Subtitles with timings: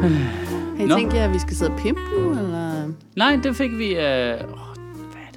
[0.00, 0.96] Nå.
[0.96, 2.88] tænkt jer, at vi skal sidde og pimpe nu, eller?
[3.16, 3.86] Nej, det fik vi...
[3.86, 3.94] Øh...
[3.94, 4.40] Oh, hvad er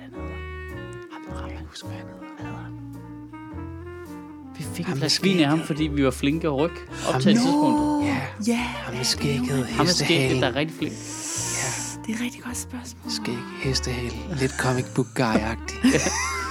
[0.06, 0.20] hedder?
[1.12, 2.70] Ham, jeg kan huske, hvad han hedder.
[4.58, 6.76] Vi fik en Ham med plads vin af ham, fordi vi var flinke at rykke
[7.16, 8.06] op til et tidspunkt.
[8.06, 10.94] Ja, Ja, ham med skægget, Ham er skægget, der er rigtig flink.
[12.06, 13.12] det er et rigtig godt spørgsmål.
[13.12, 14.12] Skæg, hestehale.
[14.40, 15.76] Lidt comic book guy-agtig.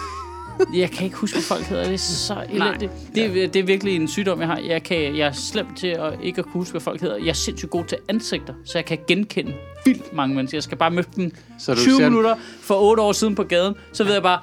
[0.75, 1.85] Jeg kan ikke huske, hvad folk hedder.
[1.85, 2.93] Det er så elendigt.
[3.15, 4.59] Det, er- det er virkelig en sygdom, jeg har.
[4.59, 7.17] Jeg, kan, jeg er slem til at ikke at kunne huske, hvad folk hedder.
[7.17, 10.57] Jeg er sindssygt god til ansigter, så jeg kan genkende vildt mange mennesker.
[10.59, 13.43] Jeg skal bare møde dem Så du 20 ser- minutter for 8 år siden på
[13.45, 14.41] gaden, så ved jeg bare,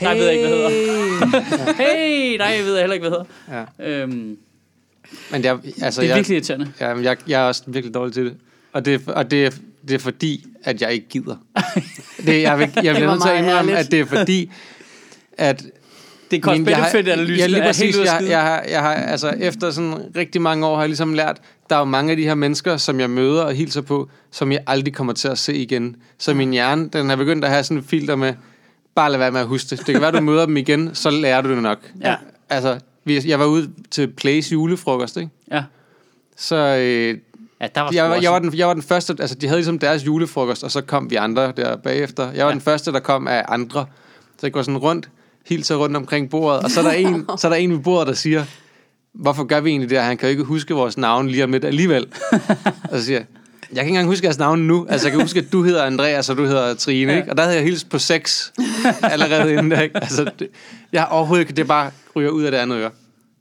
[0.00, 1.72] nej, jeg ved ikke, hvad hedder.
[1.72, 3.18] hey, nej, jeg ved heller ikke, hvad
[3.48, 3.64] hedder.
[3.80, 4.00] Ja.
[4.02, 4.36] Øhm,
[5.30, 6.72] Men jeg, altså, det er jeg, virkelig irriterende.
[6.80, 8.36] Ja, men jeg, jeg er også virkelig dårlig til det.
[8.72, 9.50] Og det, er- og det, er,
[9.88, 11.36] det er fordi, at jeg ikke gider.
[12.26, 14.50] Det, jeg, vil, jeg bliver nødt til at meget indrømme, at det er fordi,
[15.38, 15.62] at...
[16.30, 17.36] Det er min- jeg har- cost-benefit-analysen.
[17.38, 17.96] Ja, lige helt præcis.
[17.98, 21.14] at Jeg, jeg, har, jeg har, altså, efter sådan rigtig mange år har jeg ligesom
[21.14, 24.08] lært, der er jo mange af de her mennesker, som jeg møder og hilser på,
[24.30, 25.96] som jeg aldrig kommer til at se igen.
[26.18, 28.34] Så min hjerne, den er begyndt at have sådan et filter med,
[28.94, 29.78] bare lad være med at huske det.
[29.86, 31.78] Det kan være, du møder dem igen, så lærer du det nok.
[32.00, 32.14] Ja.
[32.50, 35.30] Altså, jeg var ude til Place julefrokost, ikke?
[35.50, 35.62] Ja.
[36.36, 37.18] Så øh,
[37.60, 39.58] ja, der var jeg, også- jeg, var den, jeg var den første, altså de havde
[39.58, 42.32] ligesom deres julefrokost, og så kom vi andre der bagefter.
[42.32, 42.54] Jeg var Ja.
[42.54, 43.86] den første, der kom af andre.
[44.38, 45.08] Så jeg går sådan rundt,
[45.46, 48.06] hilser rundt omkring bordet, og så er der en, så er der en ved bordet,
[48.08, 48.44] der siger,
[49.12, 49.98] hvorfor gør vi egentlig det?
[49.98, 52.06] Han kan jo ikke huske vores navn lige om lidt alligevel.
[52.90, 53.26] og så siger jeg,
[53.70, 54.86] jeg kan ikke engang huske jeres navn nu.
[54.88, 57.18] Altså, jeg kan huske, at du hedder Andreas, og du hedder Trine, Ja.
[57.18, 57.30] ikke?
[57.30, 58.52] Og der havde jeg hilst på seks
[59.02, 59.96] allerede inden der, ikke?
[59.96, 60.48] Altså, det,
[60.92, 62.90] jeg overhovedet ikke, det bare ryger ud af det andet øre.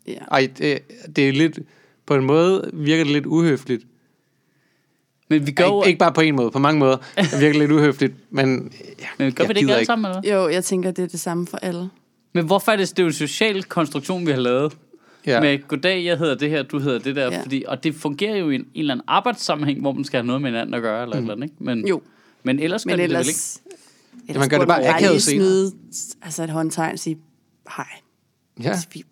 [0.08, 0.14] Ja.
[0.32, 0.80] Ej, det,
[1.16, 1.60] det er lidt,
[2.06, 3.84] på en måde virker det lidt uhøfligt.
[5.30, 6.98] Men vi gør, Ikke, ikke bare på en måde, på mange måder.
[7.18, 10.36] Det virker lidt uhøfligt, men ja, men gør vi det ikke alle sammen, eller?
[10.36, 11.90] Jo, jeg tænker, det er det samme for alle.
[12.34, 14.78] Men hvorfor er det, det er jo en social konstruktion, vi har lavet?
[15.26, 15.34] Ja.
[15.34, 15.42] Ja.
[15.42, 17.26] Med, goddag, jeg hedder det her, du hedder det der.
[17.26, 17.32] Ja.
[17.32, 17.42] Ja.
[17.42, 20.28] Fordi, og det fungerer jo i en, en eller anden arbejdssammenhæng, hvor man skal have
[20.28, 21.22] noget med hinanden at gøre, eller mm.
[21.22, 21.56] eller andet, ikke?
[21.60, 22.02] Men, Jo,
[22.44, 23.26] men ellers men gør det ellers...
[23.26, 24.30] det vel ikke?
[24.30, 25.46] ellers man gør det bare akavet lige senere.
[25.46, 25.72] snyde,
[26.22, 27.18] altså et håndtegn og sige,
[27.78, 27.86] hej.
[28.64, 29.04] ja, Hvis, vi,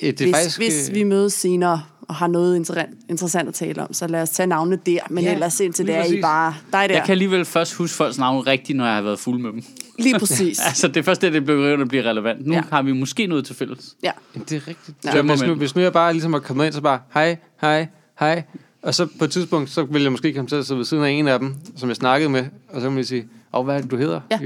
[0.00, 0.58] det er hvis, faktisk...
[0.58, 4.22] hvis øh, vi mødes senere og har noget interessant, interessant at tale om, så lad
[4.22, 4.98] os tage navnene der.
[5.10, 6.94] Men Ja, ellers indtil det er I bare dig der.
[6.94, 9.62] Jeg kan alligevel først huske folks navne rigtigt, når jeg har været fuld med dem.
[9.98, 10.58] Lige præcis.
[10.66, 12.46] altså, det er først det, det bliver, det bliver relevant.
[12.46, 12.62] Nu Ja.
[12.72, 13.94] har vi måske noget til fælles.
[14.02, 14.10] Ja.
[14.34, 14.96] Det er rigtigt.
[15.04, 15.12] Ja.
[15.12, 17.86] Så hvis, nu, hvis nu jeg bare ligesom var kommet ind, så bare, hej, hej,
[18.20, 18.42] hej.
[18.82, 21.04] Og så på et tidspunkt, så ville jeg måske komme til at sidde ved siden
[21.04, 23.76] af en af dem, som jeg snakkede med, og så må jeg sige, og hvad
[23.76, 24.20] er det, du hedder?
[24.30, 24.38] Ja,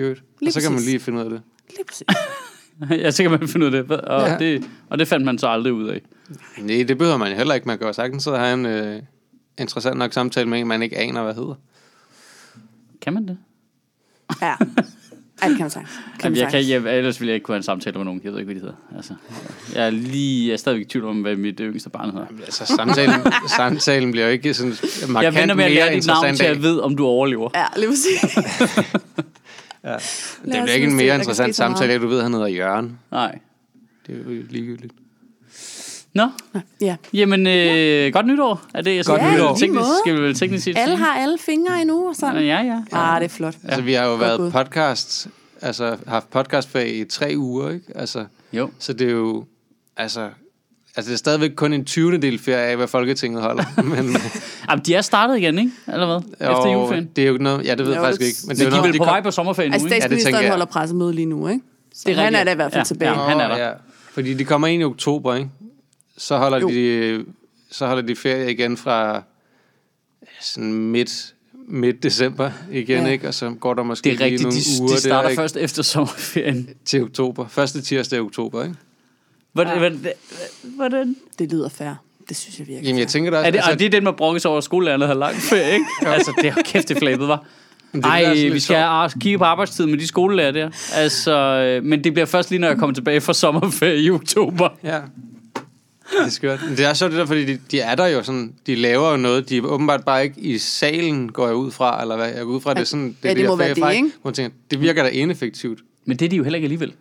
[0.47, 1.41] og så kan man lige finde ud af det.
[1.71, 2.07] Lige præcis.
[2.91, 4.01] Ja, så kan man finde ud af det.
[4.01, 4.39] Og, Ja.
[4.39, 4.65] det.
[4.91, 6.01] og det fandt man så aldrig ud af.
[6.59, 7.67] Nej, det behøver man heller ikke.
[7.67, 9.03] Man kan jo sagtens sidde og have en øh,
[9.59, 11.55] interessant nok samtale med en, man ikke aner, hvad hedder.
[13.03, 13.39] Kan man det?
[14.43, 14.55] Ja.
[15.43, 15.93] Ej, det kan man sagtens.
[16.21, 18.05] Kan Jamen, man jeg kan, jeg, ellers ville jeg ikke kunne have en samtale med
[18.05, 18.21] nogen.
[18.25, 18.97] Jeg ved ikke, hvad de hedder.
[18.97, 19.15] Altså,
[19.75, 22.27] jeg er lige jeg er stadigvæk i tvivl om, hvad mit yngste barn hedder.
[22.45, 23.15] Altså, samtalen,
[23.57, 24.73] samtalen bliver jo ikke sådan
[25.09, 27.51] markant Jeg venter med at mere lære dit navn til at vide, om du overlever.
[27.55, 28.39] Ja, lige præcis.
[29.85, 30.97] Det os bliver ikke en det.
[30.97, 32.99] mere kan interessant samtale, at du ved, at han hedder Jørgen.
[33.11, 33.39] Nej.
[34.07, 34.93] Det er jo ligegyldigt.
[36.15, 36.29] Nå,
[36.81, 36.97] Ja.
[37.13, 38.63] jamen, øh, godt nytår.
[38.75, 39.57] Er det, jeg Godt skal, nytår.
[39.57, 42.45] Teknisk, skal vi vel teknisk sige Alle har alle fingre endnu og sådan.
[42.45, 42.83] Ja, ja.
[42.93, 43.55] Ah, det er flot.
[43.65, 43.69] Ja.
[43.69, 44.53] Altså, vi har jo Godt været gået.
[44.53, 45.29] podcast,
[45.63, 47.87] altså haft podcastfag i tre uger, ikke?
[47.95, 48.71] Altså, Jo.
[48.79, 49.45] så det er jo,
[49.97, 50.29] altså,
[50.99, 52.19] altså det er stadigvæk kun en 20.
[52.19, 53.65] del ferie af, hvad Folketinget holder.
[53.83, 54.17] Men,
[54.71, 55.71] Jamen, de er startet igen, ikke?
[55.93, 56.49] Eller hvad?
[56.51, 57.09] Efter juleferien.
[57.17, 58.39] Det er jo ikke noget, ja, det ved jeg faktisk det- ikke.
[58.43, 59.87] Men Men det er de jo er noget, vel på vej på sommerferien nu, Altså,
[59.87, 59.95] ikke?
[59.95, 60.53] det tænker statsministeren jeg.
[60.53, 61.61] holder pressemøde lige nu, ikke?
[61.95, 63.11] Så Det er han er da i hvert fald Ja, tilbage.
[63.11, 63.29] ja.
[63.29, 63.57] han er der.
[63.67, 63.71] Ja,
[64.13, 65.51] fordi de kommer ind i oktober, ikke?
[66.17, 66.69] Så holder, Jo.
[66.69, 67.25] de,
[67.71, 69.21] så holder de ferie igen fra ja,
[70.41, 71.35] sådan midt,
[71.69, 73.11] midt december igen, Ja.
[73.11, 73.29] ikke?
[73.29, 75.29] Og så går der måske Det er rigtigt, lige nogle de, uger de starter der,
[75.29, 75.41] ikke?
[75.41, 76.69] først efter sommerferien.
[76.85, 77.47] til oktober.
[77.49, 78.75] Første tirsdag i oktober, ikke?
[79.53, 79.73] Hvordan?
[79.73, 79.79] Ja.
[79.79, 80.13] hvordan-
[80.77, 81.17] Hvordan?
[81.39, 81.91] Det lyder fair.
[82.29, 82.87] Det synes jeg virkelig.
[82.87, 83.47] Jamen, jeg tænker da også...
[83.47, 85.73] Er det, altså, og det er den, man brokkes over, at skolelærerne har lang ferie,
[85.73, 85.85] ikke?
[86.07, 87.45] altså, det er kæft, det flabet, var.
[87.95, 90.71] det Ej, også lidt vi skal ar- kigge på arbejdstid med de skolelærer der.
[90.95, 94.69] Altså, øh, men det bliver først lige, når jeg kommer tilbage fra sommerferie i oktober.
[94.85, 95.01] Ja.
[96.13, 96.61] Det er skørt.
[96.69, 99.11] Men det er så det der, fordi de, de er der jo sådan, de laver
[99.11, 102.27] jo noget, de er åbenbart bare ikke i salen, går jeg ud fra, eller hvad,
[102.29, 104.11] jeg går ud fra, det er sådan, Ja, det de må der være det, ikke?
[104.25, 105.81] Man tænker, det virker da ineffektivt.
[106.05, 106.93] Men det er de jo heller ikke alligevel.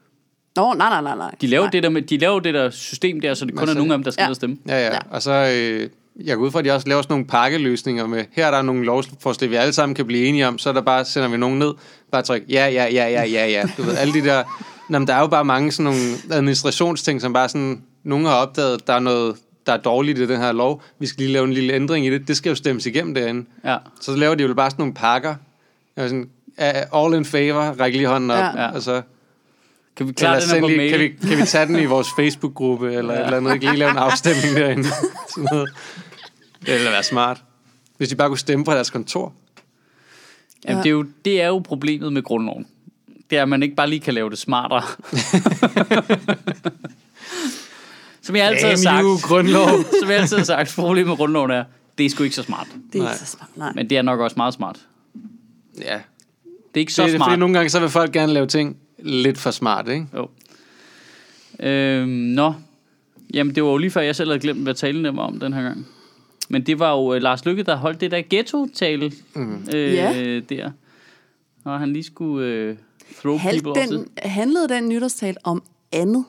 [0.58, 1.36] Nå, nej, nej, nej, nej.
[1.42, 1.72] De laver, nej.
[1.72, 3.94] det der, med, de laver det der system der, så det kun Altså, er nogle
[3.94, 4.34] af dem, der skal ja.
[4.34, 4.58] stemme.
[4.68, 4.94] Ja, ja.
[4.94, 5.00] Ja.
[5.12, 5.90] Og så, øh,
[6.26, 8.62] jeg går ud fra, at de også laver sådan nogle pakkeløsninger med, her er der
[8.62, 11.38] nogle lovforslag, vi alle sammen kan blive enige om, så er der bare, sender vi
[11.38, 11.74] nogen ned,
[12.12, 13.64] bare tryk, ja, ja, ja, ja, ja, ja.
[13.78, 14.44] Du ved, alle de der,
[14.90, 18.34] Nå, men der er jo bare mange sådan nogle administrationsting, som bare sådan, nogen har
[18.34, 21.46] opdaget, der er noget, der er dårligt i den her lov, vi skal lige lave
[21.46, 23.46] en lille ændring i det, det skal jo stemmes igennem derinde.
[23.66, 23.78] Ja.
[24.02, 25.36] Så laver de jo bare sådan nogle pakker,
[25.98, 26.30] Jeg sådan,
[26.94, 28.72] all in favor, ræk lige hånden op, ja.
[28.72, 29.02] og så
[29.98, 30.92] Kan vi klare eller den her send på lige, mail?
[30.92, 33.20] kan, vi, kan vi tage den i vores Facebook-gruppe, eller ja.
[33.20, 34.84] et eller andet, ikke lige lave en afstemning derinde.
[35.36, 35.70] Sådan noget.
[36.66, 37.44] Det ville være smart.
[37.98, 39.34] Hvis de bare kunne stemme fra deres kontor.
[40.66, 40.84] Jamen, Ja.
[40.84, 42.68] det, er jo, det er jo problemet med grundloven.
[43.30, 44.84] Det er, at man ikke bare lige kan lave det smartere.
[48.22, 49.68] som jeg altid har sagt, you, grundlov.
[50.02, 51.64] som jeg altid har sagt, problemet med grundloven er,
[51.98, 52.68] det er sgu ikke så smart.
[52.94, 53.12] Det er Nej.
[53.12, 53.50] ikke så smart.
[53.58, 53.72] Nej.
[53.76, 54.80] Men det er nok også meget smart.
[55.82, 55.94] Ja.
[55.94, 57.30] Det er ikke Så så det er, smart.
[57.30, 60.08] fordi nogle gange, så vil folk gerne lave ting lidt for smart, ikke?
[60.16, 60.30] Jo.
[61.60, 62.54] Øhm, nå.
[63.34, 65.54] Jamen, det var jo lige før, jeg selv havde glemt, hvad talen var om den
[65.54, 65.88] her gang.
[66.50, 69.68] Men det var jo uh, Lars Lykke, der holdt det der ghetto-tale mm.
[69.74, 70.40] øh, Ja.
[70.40, 70.72] der.
[71.64, 72.76] Og han lige skulle øh,
[73.22, 76.26] throw Halv, people den, handlede den nytårstal om andet?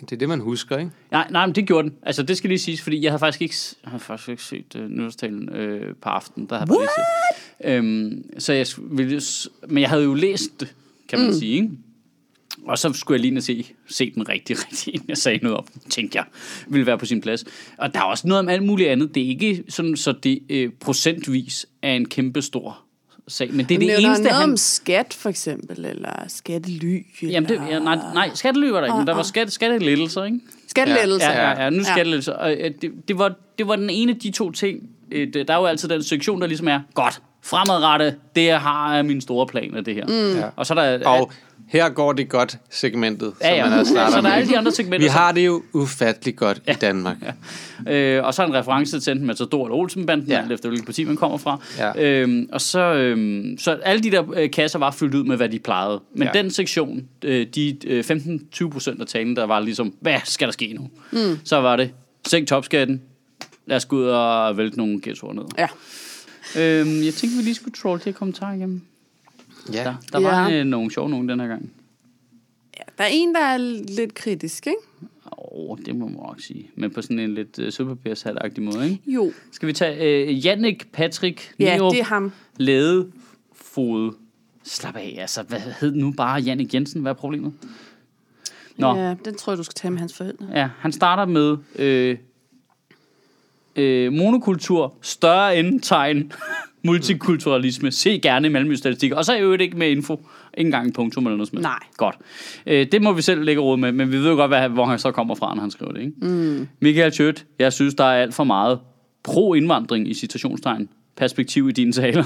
[0.00, 0.90] Det er det, man husker, ikke?
[1.10, 1.96] Nej, nej, men det gjorde den.
[2.02, 3.54] Altså, det skal lige siges, fordi jeg havde faktisk ikke,
[3.84, 6.46] jeg havde faktisk ikke set uh, nytårstalen øh, på aftenen.
[6.48, 7.74] Der havde jeg bare lige set.
[7.74, 9.20] Øhm, så jeg ville,
[9.68, 10.74] men jeg havde jo læst det,
[11.12, 11.38] kan man mm.
[11.38, 11.70] sige, ikke?
[12.66, 15.58] Og så skulle jeg lige og se, se den rigtig, rigtig, inden jeg sagde noget
[15.58, 16.24] om tænkte jeg,
[16.68, 17.44] ville være på sin plads.
[17.78, 19.14] Og der er også noget om alt muligt andet.
[19.14, 22.78] Det er ikke sådan, så det øh, procentvis er en kæmpe stor
[23.28, 23.54] sag.
[23.54, 24.50] Men det er det Nævner eneste, noget han...
[24.50, 27.06] om skat, for eksempel, eller skattely?
[27.22, 30.24] Jamen, det, eller ja, nej, nej, skattely var der ikke, men der var skat, skattelettelser,
[30.24, 30.40] ikke?
[30.68, 31.30] Skattelettelser.
[31.30, 32.32] Ja, ja, ja, nu skal ja.
[32.32, 34.90] Og, øh, det, det, var, det var den ene af de to ting.
[35.12, 39.04] Øh, Der er jo altid den sektion, der ligesom er, godt, fremadrettet, det har jeg
[39.04, 40.06] mine store planer, det her.
[40.06, 40.38] Mm.
[40.38, 40.46] Ja.
[40.56, 41.08] Og så er der...
[41.08, 41.32] Og
[41.68, 44.48] her går det godt, segmentet, ja, ja, som man har startet så der er alle
[44.48, 45.06] de andre segmenter.
[45.06, 47.16] Vi har det jo ufatteligt godt i Danmark.
[47.88, 50.34] Øh, og så en reference til enten Matador eller Olsenbanden, ja.
[50.34, 50.42] Ja.
[50.42, 51.60] alt efter hvilket parti man kommer fra.
[51.78, 52.02] Ja.
[52.02, 55.48] Øhm, og så, øhm, så alle de der øh, kasser var fyldt ud med, hvad
[55.48, 56.00] de plejede.
[56.14, 56.30] Men ja.
[56.34, 56.42] Ja.
[56.42, 58.04] den sektion, øh, de øh,
[58.60, 60.90] 15-20 procent af talen, der var ligesom, hvad skal der ske nu?
[61.10, 61.38] Mm.
[61.44, 61.90] Så var det,
[62.26, 63.02] sænk topskatten,
[63.66, 65.44] lad os gå ud og vælte nogle ghettoer ned.
[65.58, 65.66] Ja.
[66.58, 68.80] Øhm, jeg tænkte, vi lige skulle trolle de her kommentarer igennem.
[69.72, 69.84] Ja.
[69.84, 70.58] Der, der var Ja.
[70.60, 71.72] øh, nogle sjove nogen den her gang.
[72.78, 72.82] ja.
[72.98, 73.58] Der er en, der er
[73.96, 74.78] lidt kritisk, ikke?
[75.26, 76.70] Åh, oh, det må man nok sige.
[76.74, 79.02] Men på sådan en lidt øh, superpapirshat-agtig måde, ikke?
[79.06, 79.32] Jo.
[79.52, 82.32] Skal vi tage øh, Jannik Patrick Ja, det er ham.
[82.56, 84.12] Ladefod.
[84.64, 87.00] Slap af, altså, hvad hed nu bare Jannik Jensen?
[87.02, 87.52] Hvad er problemet?
[88.76, 89.08] Nå, ja.
[89.08, 90.46] Ja, den tror jeg, du skal tage med hans forældre.
[90.54, 92.16] ja, han starter med øh,
[93.76, 96.32] øh, monokultur, større endtegn,
[96.84, 100.14] multikulturalisme, se gerne Malmø-statistikker, og så er jo ikke med info,
[100.58, 101.58] ikke engang en punktum eller noget som.
[101.58, 101.78] Nej.
[101.96, 102.16] Godt.
[102.66, 104.84] Øh, det må vi selv lægge råd med, men vi ved jo godt, hvad, hvor
[104.84, 106.00] han så kommer fra, når han skriver det.
[106.00, 106.12] Ikke?
[106.20, 106.68] Mm.
[106.80, 108.78] Michael Tjøt, jeg synes, der er alt for meget
[109.22, 112.24] pro-indvandring i citationstegn, perspektiv i dine taler.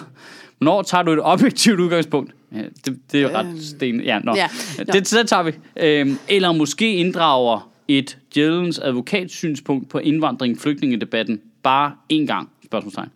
[0.58, 2.34] Hvornår tager du et objektivt udgangspunkt?
[2.52, 4.00] Ja, det, det er jo ret sten.
[4.00, 4.34] Ja, nå.
[4.36, 4.48] Ja,
[4.78, 4.84] nå.
[4.92, 5.52] det, det tager vi.
[5.76, 13.08] Øhm, eller måske inddrager et djævelens advokatsynspunkt på indvandring flygtningedebatten bare én gang, spørgsmålstegn.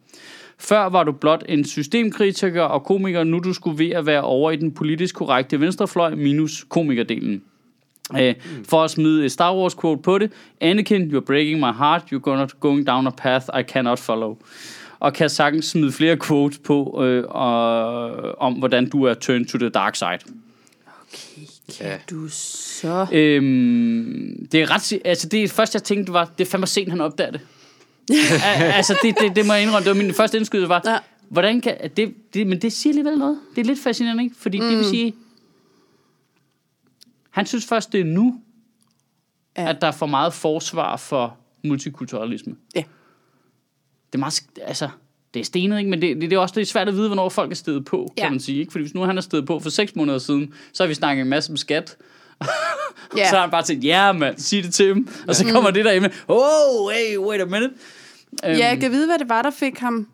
[0.59, 4.51] Før var du blot en systemkritiker og komiker, nu du skulle ved at være over
[4.51, 7.43] i den politisk korrekte venstrefløj minus komikerdelen.
[8.21, 8.35] Øh,
[8.69, 10.33] for at smide et Star Wars quote på det.
[10.61, 12.03] Anakin, you're breaking my heart.
[12.13, 14.37] You're gonna, going down a path I cannot follow.
[15.01, 19.59] Og kan sagtens smide flere quotes på, øh, og, om hvordan du er turned to
[19.59, 20.19] the dark side.
[21.03, 21.47] Okay,
[21.79, 21.99] kan ja.
[22.11, 23.07] du så...
[23.13, 25.01] Øhm, det er ret...
[25.05, 27.41] Altså, det første, jeg tænkte, var, det er fandme sent, han opdager det.
[28.45, 29.85] Al- altså, det, det, det må jeg indrømme.
[29.91, 30.99] Det var min første indskydelse, var, Ja.
[31.29, 31.91] hvordan kan...
[31.97, 33.39] Det, det, men det siger alligevel noget.
[33.55, 34.37] Det er lidt fascinerende, ikke?
[34.39, 34.67] Fordi mm.
[34.67, 35.15] det vil sige...
[37.31, 38.41] Han synes først, det er nu,
[39.57, 39.71] Ja.
[39.71, 42.57] at der er for meget forsvar for multikulturalisme.
[42.75, 42.81] Ja.
[44.07, 44.43] Det er meget...
[44.63, 44.89] Altså,
[45.35, 45.91] det er stenet, ikke?
[45.91, 48.13] Men det, det, det er også lidt svært at vide, hvornår folk er stedet på,
[48.19, 48.23] Ja.
[48.23, 48.61] kan man sige.
[48.61, 48.73] Ikke?
[48.73, 51.23] Fordi hvis nu han er stedet på for seks måneder siden, så har vi snakket
[51.23, 51.97] en masse om skat.
[53.17, 53.29] Ja.
[53.29, 55.09] Så har han bare tænkt, ja yeah, mand, sig det til dem.
[55.29, 57.71] Og så kommer det der med, oh, hey, wait a minute.
[58.45, 60.09] Øhm, Ja, jeg kan vide, hvad det var, der fik ham,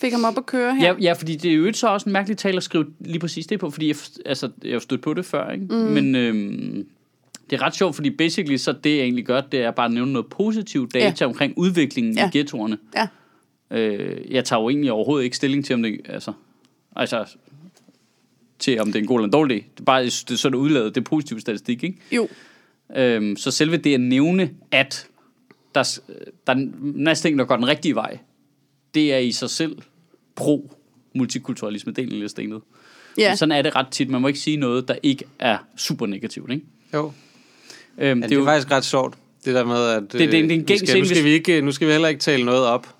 [0.00, 0.86] fik ham op at køre her.
[0.86, 3.46] Ja, ja, fordi det er jo så også en mærkelig tale at skrive lige præcis
[3.46, 5.64] det på, fordi jeg, altså, jeg har stødt på det før, ikke?
[5.64, 5.74] Mm.
[5.74, 6.86] Men øhm,
[7.50, 9.92] det er ret sjovt, fordi basically så det, jeg egentlig gør, det er bare at
[9.92, 11.26] nævne noget positivt data ja.
[11.26, 12.20] omkring udviklingen ja.
[12.22, 12.28] Ja.
[12.28, 12.78] i ghettoerne.
[12.96, 13.06] Ja.
[13.70, 16.32] Øh, jeg tager jo egentlig overhovedet ikke stilling til, om det, altså,
[16.96, 17.24] altså,
[18.58, 19.66] til om det er en god eller en dårlig.
[19.74, 21.98] Det er bare, det er sådan udladet, det er positiv statistik, ikke?
[22.12, 22.28] Jo.
[22.96, 25.06] Øhm, så selve det at nævne, at
[25.74, 25.98] der,
[26.46, 28.18] der er en masse ting, der går den rigtige vej,
[28.94, 29.76] det er i sig selv
[30.36, 32.60] pro-multikulturalisme delen af stenet.
[33.18, 33.34] Ja.
[33.36, 34.10] Sådan er det ret tit.
[34.10, 36.50] Man må ikke sige noget, der ikke er super negativt.
[36.52, 36.64] Ikke?
[36.94, 37.12] Jo.
[37.98, 40.30] Øhm, Ja, det er jo faktisk ret sjovt, det der med, at det er en-
[40.32, 41.92] det er en øh, gængs vi skal, nu, skal hvis- vi ikke, nu skal vi
[41.92, 42.94] heller ikke tale noget op.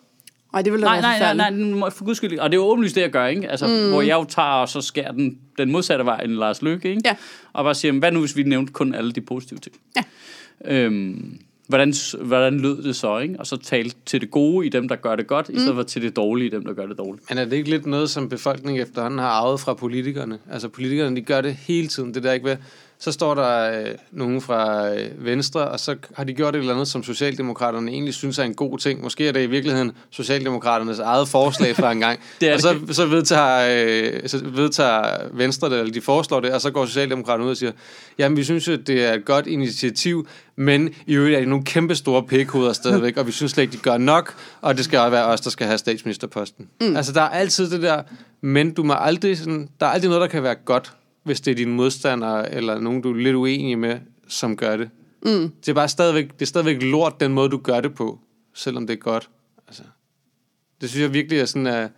[0.55, 2.38] Ej, det ville da Nej, være nej, nej, nej, for guds skyld.
[2.38, 3.50] Og det er jo åbenlyst det, jeg gør, ikke?
[3.50, 3.90] Altså, mm.
[3.90, 7.02] hvor jeg jo tager og så skærer den, den modsatte vej end Lars Løkke, ikke?
[7.05, 7.17] Ja.
[7.52, 9.76] Og bare siger, hvad nu, hvis vi nævnte kun alle de positive ting?
[9.97, 10.02] Ja.
[10.64, 11.38] Øhm,
[11.69, 13.35] hvordan, hvordan lød det så, ikke?
[13.38, 15.55] Og så tale til det gode i dem, der gør det godt, mm.
[15.55, 17.31] i stedet for til det dårlige i dem, der gør det dårligt.
[17.31, 20.38] Men er det ikke lidt noget, som befolkningen efterhånden har arvet fra politikerne?
[20.50, 22.14] Altså politikerne, de gør det hele tiden.
[22.14, 22.57] Det der ikke ved,
[23.00, 26.73] så står der øh, nogen fra øh, Venstre, og så har de gjort et eller
[26.73, 29.02] andet, som Socialdemokraterne egentlig synes er en god ting.
[29.02, 32.21] Måske er det i virkeligheden Socialdemokraternes eget forslag fra en gang.
[32.40, 36.61] Det og så, så, vedtager, øh, så vedtager Venstre det, eller de foreslår det, og
[36.61, 37.73] så går Socialdemokraterne ud og siger,
[38.19, 41.64] jamen vi synes, at det er et godt initiativ, men i øvrigt er det nogle
[41.64, 44.99] kæmpe store pikhoveder stadigvæk, og vi synes slet ikke, de gør nok, og det skal
[44.99, 46.69] også være os, der skal have statsministerposten.
[46.81, 46.97] Mm.
[46.97, 48.02] Altså der er altid det der,
[48.40, 50.93] men du må aldrig sådan, der er aldrig noget, der kan være godt,
[51.28, 54.90] hvis det er dine modstandere, eller nogen, du er lidt uenig med, som gør det.
[55.23, 55.52] Mm.
[55.61, 58.18] Det er bare stadigvæk, det er stadigvæk lort, den måde, du gør det på,
[58.54, 59.30] selvom det er godt.
[59.68, 59.82] Altså,
[60.80, 61.88] det synes jeg virkelig er sådan, er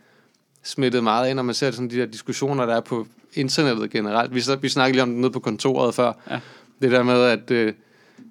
[0.63, 4.35] smittet meget ind, når man ser sådan de der diskussioner, der er på internettet generelt.
[4.35, 6.13] Vi, vi snakkede lige om det nede på kontoret før.
[6.31, 6.41] Ja.
[6.83, 7.75] Det der med, at, øh,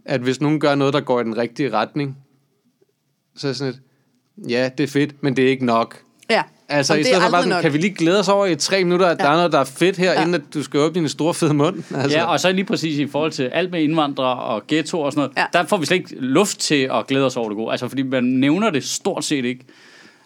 [0.06, 2.18] at hvis nogen gør noget, der går i den rigtige retning,
[3.36, 3.82] så er det sådan et,
[4.50, 6.03] ja, det er fedt, men det er ikke nok.
[6.29, 6.44] Ja.
[6.70, 9.06] Altså, i stedet for bare sådan, kan vi lige glæde os over i tre minutter,
[9.08, 9.24] at ja.
[9.24, 10.22] der er noget, der er fedt her, ja.
[10.22, 11.84] inden at du skal åbne din store fede mund?
[11.96, 12.18] Altså.
[12.18, 15.20] Ja, og så lige præcis i forhold til alt med indvandrere og ghetto og sådan
[15.20, 15.60] noget, ja.
[15.60, 17.72] der får vi slet ikke luft til at glæde os over det gode.
[17.72, 19.66] Altså, fordi man nævner det stort set ikke.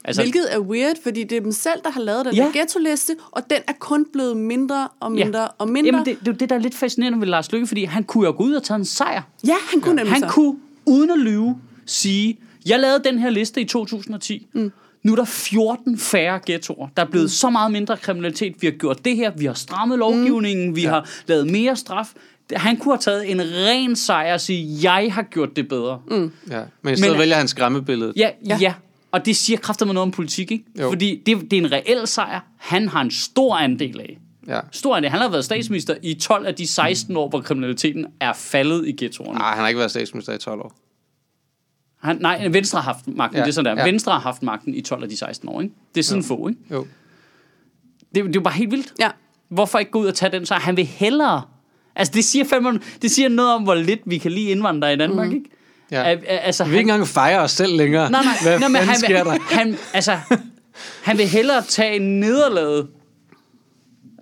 [0.05, 2.51] Altså, Hvilket er weird, fordi det er dem selv, der har lavet den ja.
[2.53, 5.47] ghetto-liste, og den er kun blevet mindre og mindre ja.
[5.57, 5.87] og mindre.
[5.87, 8.25] Jamen, det, det er det, der er lidt fascinerende ved Lars Lykke, fordi han kunne
[8.25, 9.21] jo gå ud og tage en sejr.
[9.47, 9.95] Ja, han kunne ja.
[9.95, 10.27] nemlig Han så.
[10.27, 14.47] kunne, uden at lyve, sige, jeg lavede den her liste i 2010.
[14.53, 14.71] Mm.
[15.03, 16.87] Nu er der 14 færre ghettoer.
[16.97, 17.29] Der er blevet mm.
[17.29, 18.55] så meget mindre kriminalitet.
[18.59, 19.31] Vi har gjort det her.
[19.37, 20.69] Vi har strammet lovgivningen.
[20.69, 20.75] Mm.
[20.75, 20.89] Vi ja.
[20.89, 22.07] har lavet mere straf.
[22.53, 26.01] Han kunne have taget en ren sejr og sige, jeg har gjort det bedre.
[26.07, 26.31] Mm.
[26.49, 26.61] Ja.
[26.81, 28.13] Men i stedet Men, vælger han skræmmebilledet.
[28.15, 28.57] Ja, ja.
[28.61, 28.73] ja.
[29.11, 30.65] Og det siger kraftigt noget om politik, ikke?
[30.79, 30.89] Jo.
[30.89, 32.39] Fordi det, det er en reel sejr.
[32.57, 34.17] Han har en stor andel af.
[34.47, 34.59] Ja.
[34.71, 35.11] Stor andel.
[35.11, 38.91] Han har været statsminister i 12 af de 16 år, hvor kriminaliteten er faldet i
[38.91, 39.39] ghettoerne.
[39.39, 40.82] Nej, han har ikke været statsminister i 12 år.
[42.03, 43.37] Han, nej, Venstre har haft magten.
[43.37, 43.43] Ja.
[43.43, 43.83] Det er sådan der.
[43.83, 43.91] Ja.
[43.91, 45.75] Venstre har haft magten i 12 af de 16 år, ikke?
[45.95, 46.27] Det er sådan jo.
[46.27, 46.59] få, ikke?
[46.71, 46.87] Jo.
[48.15, 48.93] Det, det er jo bare helt vildt.
[48.99, 49.09] Ja.
[49.49, 50.53] Hvorfor ikke gå ud og tage den så?
[50.53, 51.41] Han vil hellere...
[51.95, 54.97] Altså, det siger, fandme, det siger noget om, hvor lidt vi kan lide indvandrere i
[54.97, 55.35] Danmark, mm.
[55.35, 55.49] ikke?
[55.91, 56.03] Ja.
[56.03, 58.11] A, altså, vi vil ikke engang fejre os selv længere.
[58.11, 58.33] Nej, nej.
[58.41, 59.37] Hvad nej, men han, sker der?
[59.51, 60.17] Han, altså,
[61.03, 62.85] han vil hellere tage en nederlag,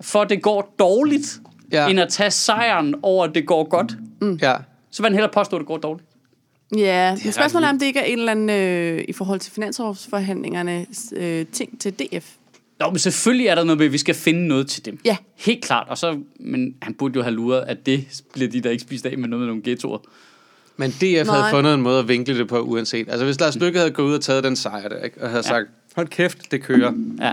[0.02, 1.40] for det går dårligt,
[1.72, 1.88] ja.
[1.88, 3.96] end at tage sejren over, at det går godt.
[4.20, 4.38] Mm.
[4.42, 4.56] Ja.
[4.90, 6.08] Så vil han hellere påstå, at det går dårligt.
[6.76, 9.52] Ja, men spørgsmålet er, om det ikke er en eller anden, øh, i forhold til
[9.52, 10.86] finansårsforhandlingerne,
[11.16, 12.30] øh, ting til DF.
[12.80, 14.98] Nå, men selvfølgelig er der noget med, at vi skal finde noget til dem.
[15.04, 15.16] Ja.
[15.36, 15.88] Helt klart.
[15.88, 19.06] Og så, men han burde jo have luret, at det bliver de, der ikke spist
[19.06, 19.98] af med noget med nogle ghettoer.
[20.76, 21.36] Men DF Nej.
[21.36, 23.08] havde fundet en måde at vinkle det på, uanset.
[23.08, 25.22] Altså, hvis Lars Lykke havde gået ud og taget den sejr der, ikke?
[25.22, 25.48] og havde ja.
[25.48, 26.92] sagt, hold kæft, det kører.
[27.20, 27.32] Ja.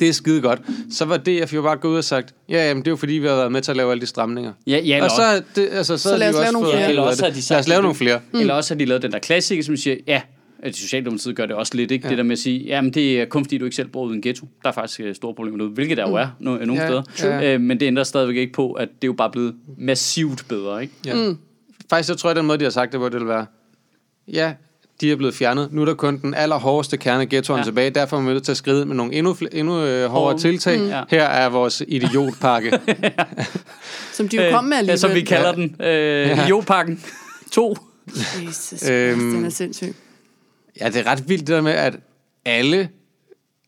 [0.00, 0.60] Det er skide godt.
[0.90, 3.12] Så var DF jo bare gået ud og sagt, ja, jamen, det er jo fordi,
[3.12, 4.52] vi har været med til at lave alle de stramninger.
[4.66, 6.88] Ja, ja, og så, det, altså, så, så lad os lave nogle flere.
[6.88, 8.20] Eller også, de sagt, lad os lave nogle flere.
[8.32, 8.40] Mm.
[8.40, 10.20] Eller også har de lavet den der klassiker, som siger, ja,
[10.62, 12.06] at Socialdemokratiet gør det også lidt, ikke?
[12.06, 12.10] Ja.
[12.10, 14.14] Det der med at sige, jamen det er kun fordi, du ikke selv bor i
[14.14, 14.46] en ghetto.
[14.62, 16.14] Der er faktisk øh, store problemer derude, hvilket der jo mm.
[16.14, 17.02] er no- nogle ja, steder.
[17.40, 17.54] Ja.
[17.54, 20.82] Øh, men det ændrer stadigvæk ikke på, at det er jo bare blevet massivt bedre,
[20.82, 20.94] ikke?
[21.06, 21.14] Ja.
[21.14, 21.38] Mm.
[21.90, 23.46] Faktisk, så tror jeg, den måde, de har sagt det på, det vil være,
[24.28, 24.52] ja,
[25.00, 25.72] de er blevet fjernet.
[25.72, 27.64] Nu er der kun den allerhårdeste kerne ghettoen ja.
[27.64, 27.90] tilbage.
[27.90, 30.80] Derfor er vi nødt til at skride med nogle endnu, endnu øh, hårdere tiltag.
[30.80, 30.92] Mm.
[31.10, 32.70] Her er vores idiotpakke.
[33.02, 33.10] ja.
[34.12, 34.92] Som de jo kom med alligevel.
[34.92, 35.54] Ja, som vi kalder ja.
[35.54, 35.76] den.
[35.80, 36.44] Øh, ja.
[36.44, 37.04] Idiotpakken
[37.52, 37.76] 2.
[38.46, 39.94] Jesus øhm, den er sindssyg.
[40.80, 41.96] Ja, det er ret vildt det der med, at
[42.44, 42.88] alle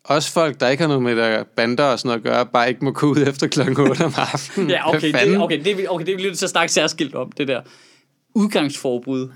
[0.05, 2.69] også folk, der ikke har noget med der bander og sådan noget at gøre, bare
[2.69, 4.71] ikke må gå ud efter klokken 8 om aftenen.
[4.71, 7.33] ja, okay, det, okay, det, okay, det er vi nødt til at snakke særskilt om,
[7.33, 7.61] det der
[8.35, 9.29] udgangsforbud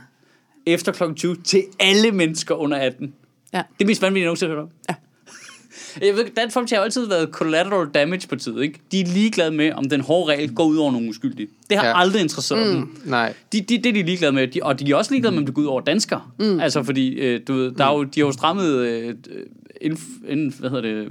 [0.67, 3.15] efter klokken 20 til alle mennesker under 18.
[3.53, 3.63] Ja.
[3.79, 4.71] Det er mest vanvittigt, jeg nogensinde har hørt om.
[4.89, 4.95] Ja.
[6.07, 8.81] Jeg ved, Dansk Folkeparti har altid været collateral damage på tid, ikke?
[8.93, 11.49] De er ligeglade med, om den hårde regel går ud over nogle uskyldige.
[11.71, 12.01] Det har ja.
[12.01, 12.81] aldrig interesseret mm.
[12.81, 13.03] dem.
[13.05, 13.35] Nej.
[13.53, 14.49] De, de, det er de ligeglade med.
[14.49, 16.23] De, og de er også ligeglade med, om det går ud over danskere.
[16.39, 16.61] Mm.
[16.61, 19.15] Altså, fordi øh, du ved, der er jo, de har jo strammet øh,
[19.81, 21.09] ind, ind, hvad hedder det,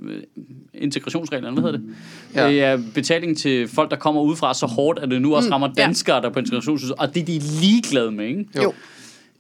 [0.74, 1.95] integrationsreglerne, hvad hedder det?
[2.36, 2.48] Ja.
[2.48, 5.51] Det er betaling til folk, der kommer udefra så hårdt, at det nu også mm.
[5.51, 6.95] rammer danskere, der er på integrationshuset.
[6.98, 8.45] Og det er de ligeglade med, ikke?
[8.55, 8.62] Jo.
[8.62, 8.74] jo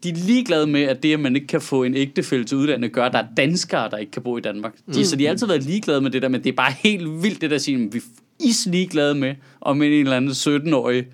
[0.03, 2.91] de er ligeglade med, at det, at man ikke kan få en ægtefælde til udlandet,
[2.91, 4.75] gør, at der er danskere, der ikke kan bo i Danmark.
[4.77, 5.03] De, mm.
[5.03, 7.41] Så de har altid været ligeglade med det der, men det er bare helt vildt,
[7.41, 8.01] det der siger, vi er
[8.39, 11.07] is ligeglade med, om en eller anden 17-årig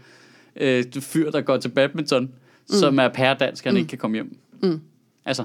[0.56, 2.76] øh, fyr, der går til badminton, mm.
[2.76, 3.78] som er pærdansk, han mm.
[3.78, 4.38] ikke kan komme hjem.
[4.64, 4.82] Mm.
[5.26, 5.44] Altså,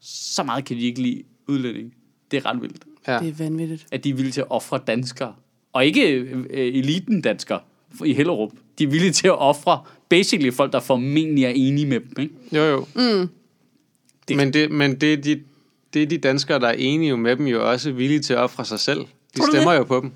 [0.00, 1.94] så meget kan de ikke lide udlænding.
[2.30, 2.84] Det er ret vildt.
[3.06, 3.18] Ja.
[3.18, 3.86] Det er vanvittigt.
[3.92, 5.34] At de er villige til at ofre danskere.
[5.72, 7.60] Og ikke øh, eliten danskere
[8.04, 8.52] i Hellerup.
[8.78, 9.80] De er villige til at ofre
[10.12, 12.12] basically folk, der formentlig er enige med dem.
[12.18, 12.34] Ikke?
[12.52, 12.86] Jo, jo.
[12.94, 13.28] Mm.
[14.28, 14.36] Det.
[14.36, 15.40] Men, det, men det, er de,
[15.94, 18.64] det er de danskere, der er enige med dem, jo også villige til at ofre
[18.64, 19.00] sig selv.
[19.00, 20.12] De Tror stemmer jo på dem.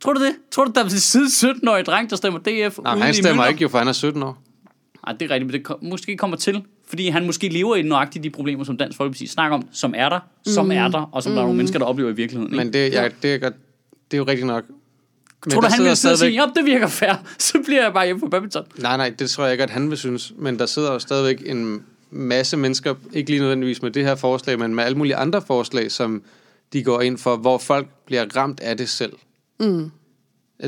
[0.00, 0.34] Tror du det?
[0.50, 2.78] Tror du, der er en 17-årig dreng, der stemmer DF?
[2.78, 4.42] Nej, han stemmer ikke jo, for han er 17 år.
[5.06, 6.62] Nej, det er rigtigt, men det måske kommer til.
[6.86, 10.08] Fordi han måske lever i nøjagtigt de problemer, som Dansk Folkeparti snakker om, som er
[10.08, 10.70] der, som mm.
[10.70, 11.34] er der, og som mm.
[11.34, 12.54] der er nogle mennesker, der oplever i virkeligheden.
[12.54, 12.64] Ikke?
[12.64, 13.50] Men det, ja, det, er,
[14.10, 14.64] det er jo rigtigt nok
[15.44, 17.92] Men Tror du, han vil sidde og sige, ja, det virker fair, så bliver jeg
[17.92, 18.64] bare hjemme på badminton.
[18.78, 20.32] Nej, nej, det tror jeg ikke, at han vil synes.
[20.36, 24.58] Men der sidder jo stadigvæk en masse mennesker, ikke lige nødvendigvis med det her forslag,
[24.58, 26.22] men med alle mulige andre forslag, som
[26.72, 29.12] de går ind for, hvor folk bliver ramt af det selv.
[29.60, 29.90] Mm.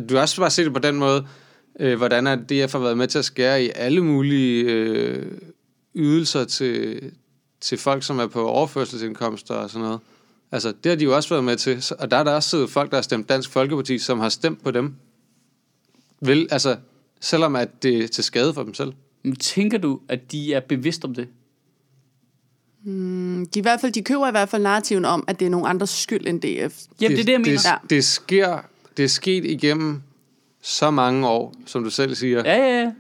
[0.09, 1.27] Du har også bare set det på den måde,
[1.81, 5.27] øh, hvordan at DF har været med til at skære i alle mulige øh,
[5.95, 7.01] ydelser til,
[7.61, 10.01] til folk, som er på overførselsindkomster og sådan noget.
[10.53, 11.85] Altså, det har de jo også været med til.
[11.99, 14.63] Og der er der også siddet folk, der har stemt Dansk Folkeparti, som har stemt
[14.65, 14.95] på dem.
[16.21, 16.77] Vel, altså,
[17.21, 18.93] selvom at det er til skade for dem selv.
[19.23, 21.29] Men tænker du, at de er bevidst om det?
[23.55, 25.67] De, i hvert fald, de køber i hvert fald narrativen om, at det er nogen
[25.67, 26.47] andres skyld end DF.
[26.47, 26.67] Jamen,
[27.01, 27.59] det, det er det, jeg mener.
[27.59, 27.77] Det, Ja.
[27.91, 28.59] det, sker,
[28.97, 30.03] det er sket igennem
[30.63, 32.93] så mange år, som du selv siger, Ja, ja, ja.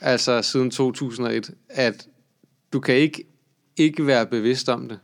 [0.00, 2.06] altså siden 2001, at
[2.72, 3.24] du kan ikke
[3.76, 4.98] ikke være bevidst om det.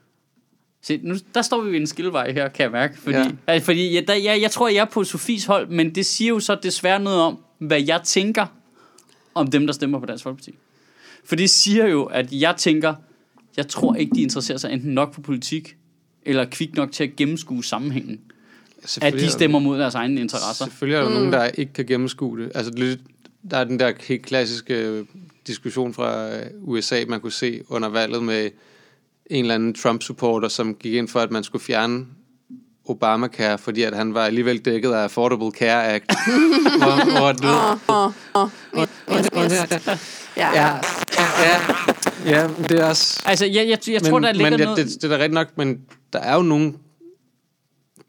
[0.82, 2.98] Se, nu, der står vi ved en skillevej her, kan jeg mærke.
[2.98, 3.22] Fordi, Ja.
[3.22, 3.30] ja.
[3.46, 6.28] altså, fordi jeg, der, jeg, jeg tror, jeg er på Sofies hold, men det siger
[6.28, 8.46] jo så desværre noget om, hvad jeg tænker
[9.34, 10.54] om dem, der stemmer på Dansk Folkeparti.
[11.24, 12.94] For det siger jo, at jeg tænker,
[13.56, 15.76] jeg tror ikke, de interesserer sig enten nok for politik,
[16.22, 18.20] eller kvik nok til at gennemskue sammenhængen.
[19.02, 20.64] At de er stemmer mod deres egne interesser.
[20.64, 21.14] Selvfølgelig er der mm.
[21.14, 22.52] nogen, der ikke kan gennemskue det.
[22.54, 22.96] Altså,
[23.50, 25.04] der er den der helt klassiske
[25.46, 28.50] diskussion fra øh, USA, man kunne se under valget med
[29.30, 32.06] en eller anden Trump-supporter, som gik ind for, at man skulle fjerne
[32.84, 36.04] Obamacare, fordi at han var alligevel dækket af Affordable Care Act.
[36.80, 37.48] hvor, hvor, du,
[40.36, 40.48] Ja.
[40.54, 40.78] ja,
[41.16, 41.60] ja,
[42.26, 43.22] ja, det er også...
[43.26, 44.86] Altså, jeg, jeg, jeg tror, men, der ligger men, ja, noget...
[44.86, 45.80] det, det er da rigtigt nok, men
[46.12, 46.76] der er jo nogen,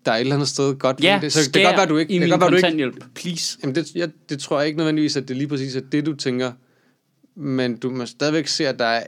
[0.05, 1.34] der er et eller andet sted godt ja, det.
[1.34, 2.13] Så det kan godt være, du ikke...
[2.13, 3.58] i det min du ikke kontanthjælp, please.
[3.62, 6.15] Jamen det, jeg, det tror jeg ikke nødvendigvis, at det lige præcis er det, du
[6.15, 6.51] tænker.
[7.36, 9.03] Men du må stadigvæk se, at der er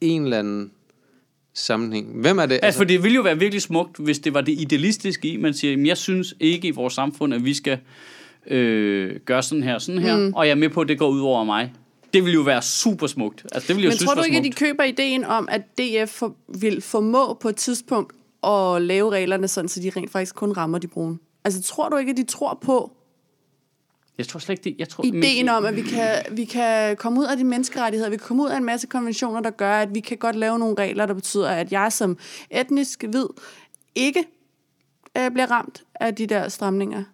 [0.00, 0.70] en eller anden
[1.58, 2.20] sammenhæng.
[2.20, 2.60] Hvem er det?
[2.62, 5.54] Altså, for det ville jo være virkelig smukt, hvis det var det idealistiske i, man
[5.54, 7.78] siger, "Jamen, jeg synes ikke i vores samfund, at vi skal
[8.46, 10.32] øh, gøre sådan her sådan her, mm.
[10.34, 11.72] og jeg er med på, at det går ud over mig.
[12.14, 13.46] Det ville jo være super smukt.
[13.52, 15.62] Altså, det ville jeg Men synes tror du ikke, at de køber ideen om, at
[15.78, 18.12] DF for, vil formå på et tidspunkt
[18.44, 21.18] at lave reglerne sådan, så de rent faktisk kun rammer de brune?
[21.44, 22.92] Altså, tror du ikke, at de tror på
[24.18, 24.76] Jeg tror slet ikke det.
[24.78, 28.16] Jeg tror, ideen om, at vi kan, vi kan komme ud af de menneskerettigheder, vi
[28.16, 30.74] kan komme ud af en masse konventioner, der gør, at vi kan godt lave nogle
[30.78, 32.18] regler, der betyder, at jeg som
[32.50, 33.26] etnisk hvid
[33.94, 34.24] ikke
[35.18, 37.04] øh, bliver ramt af de der stramninger.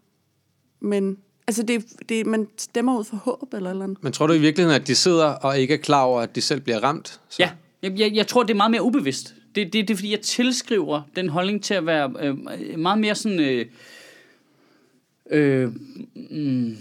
[0.81, 3.99] Men altså, det, det, man stemmer ud for håb eller eller andet.
[4.03, 6.41] Men tror du i virkeligheden, at de sidder og ikke er klar over, at de
[6.41, 7.21] selv bliver ramt?
[7.29, 7.37] Så?
[7.43, 7.51] Ja,
[7.83, 9.35] jeg, jeg, jeg tror, det er meget mere ubevidst.
[9.55, 13.15] Det, det, det er, fordi jeg tilskriver den holdning til at være øh, meget mere
[13.15, 13.41] sådan...
[13.41, 13.67] Øh,
[15.31, 15.73] øh,
[16.31, 16.77] mm,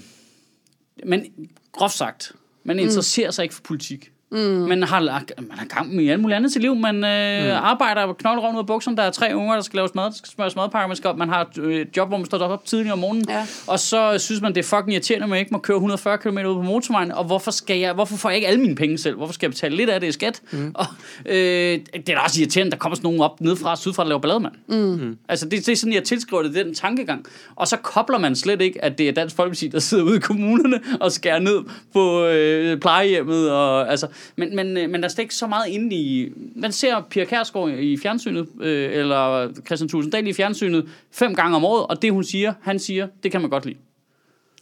[1.05, 2.31] men groft sagt,
[2.63, 4.12] man interesserer sig ikke for politik.
[4.33, 4.39] Mm.
[4.39, 4.99] Man, har,
[5.37, 6.75] man har gang med alt muligt andet til liv.
[6.75, 7.51] Man øh, mm.
[7.51, 8.97] arbejder og knokler rundt ud af bukserne.
[8.97, 10.03] Der er tre unger, der skal laves mad.
[10.03, 10.87] Der skal smøres madpakker.
[10.87, 13.25] Man, skal, man har et øh, job, hvor man står op tidligere om morgenen.
[13.29, 13.45] Ja.
[13.67, 16.37] Og så synes man, det er fucking irriterende, at man ikke må køre 140 km
[16.37, 17.11] ud på motorvejen.
[17.11, 19.15] Og hvorfor, skal jeg, hvorfor får jeg ikke alle mine penge selv?
[19.15, 20.41] Hvorfor skal jeg betale lidt af det i skat?
[20.51, 20.71] Mm.
[20.79, 20.85] Og,
[21.25, 24.09] øh, det er da også irriterende, der kommer sådan nogen op nedefra og sydfra, der
[24.09, 24.53] laver ballade, mand.
[24.67, 25.17] Mm.
[25.29, 27.25] Altså, det, det er sådan, jeg tilskriver det, den tankegang.
[27.55, 30.19] Og så kobler man slet ikke, at det er Dansk Folkeparti, der sidder ude i
[30.19, 31.59] kommunerne og skærer ned
[31.93, 33.51] på øh, plejehjemmet.
[33.51, 36.31] Og, altså, men, men, øh, men der er slet ikke så meget inde i...
[36.55, 41.65] Man ser Pia Kærsgaard i fjernsynet, øh, eller Christian Tulsendal i fjernsynet, fem gange om
[41.65, 43.77] året, og det hun siger, han siger, det kan man godt lide.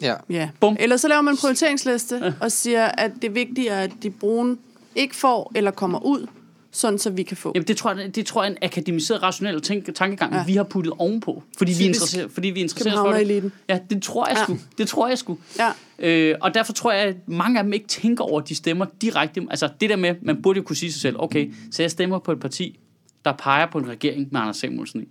[0.01, 0.13] ja.
[0.29, 0.49] Ja.
[0.59, 0.77] Bum.
[0.79, 2.33] Eller så laver man en prioriteringsliste ja.
[2.41, 4.57] og siger, at det er vigtigere, at de brune
[4.95, 6.27] ikke får eller kommer ud,
[6.71, 7.51] sådan så vi kan få.
[7.55, 10.37] Jamen, det tror jeg, det tror jeg er en akademiseret, rationel tænk, tankegang, ja.
[10.39, 10.45] Ja.
[10.45, 13.13] vi har puttet ovenpå, fordi vi Typisk interesserer, fordi vi interesserer os for det.
[13.13, 13.51] Københavnereliten.
[13.69, 14.43] Ja, det tror jeg Ja.
[14.43, 14.57] sgu.
[14.77, 15.37] Det tror jeg sgu.
[15.59, 15.69] Ja.
[15.99, 18.85] Øh, og derfor tror jeg, at mange af dem ikke tænker over, at de stemmer
[19.01, 19.41] direkte.
[19.49, 22.19] Altså det der med, man burde jo kunne sige sig selv, okay, så jeg stemmer
[22.19, 22.79] på et parti,
[23.25, 25.07] der peger på en regering med Anders Samuelsen i.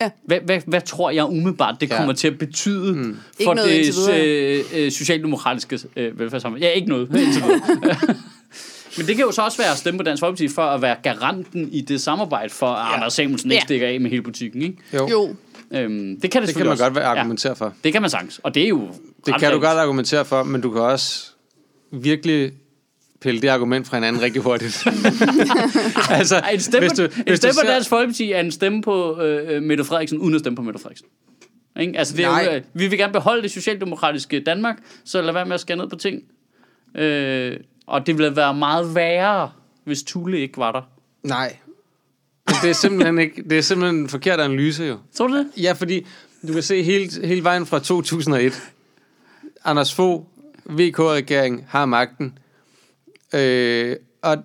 [0.00, 0.10] Ja.
[0.24, 1.96] Hvad, hvad, hvad tror jeg umiddelbart, det Ja.
[1.96, 3.16] kommer til at betyde mm.
[3.44, 6.62] for det øh, øh, socialdemokratiske øh, velfærdssamfund?
[6.62, 7.08] Ja, ikke noget.
[8.98, 10.96] Men det kan jo så også være at stemme på Dansk Folkeparti for at være
[11.02, 12.96] garanten i det samarbejde, for at ja.
[12.96, 13.64] Anders Samuelsen ikke Ja.
[13.64, 14.62] stikker af med hele butikken.
[14.62, 14.76] Ikke?
[14.94, 15.08] Jo.
[15.10, 15.36] Jo,
[15.72, 17.00] Øhm, det kan det, Det kan man selvfølgelig godt også.
[17.08, 17.64] argumentere for.
[17.64, 18.40] Ja, det kan man sagtens.
[18.42, 18.88] Og det er jo...
[19.26, 21.26] Det kan du godt argumentere for, men du kan også
[21.92, 22.52] virkelig
[23.20, 24.86] pille det argument fra hinanden rigtig hurtigt.
[26.10, 28.50] altså, Ej, en stemme, hvis du, en hvis stemme du på Dansk Folkeparti er en
[28.52, 31.06] stemme på øh, øh, Mette Frederiksen, uden at stemme på Mette Frederiksen.
[31.80, 31.98] Ikke?
[31.98, 35.44] Altså, det er jo, øh, vi vil gerne beholde det socialdemokratiske Danmark, så lad være
[35.46, 36.22] med at skære ned på ting.
[36.94, 37.56] Øh,
[37.88, 39.50] og det ville være meget værre,
[39.84, 40.82] hvis Tule ikke var der.
[41.22, 41.56] Nej.
[42.46, 44.98] Men Det er simpelthen ikke, det er simpelthen en forkert analyse jo.
[45.16, 45.46] Tror du det?
[45.56, 46.06] Ja, fordi
[46.48, 48.62] du kan se hele, hele vejen fra 2001.
[49.64, 50.24] Anders Fogh,
[50.64, 52.38] VK-regering, har magten.
[53.34, 54.36] Øh, og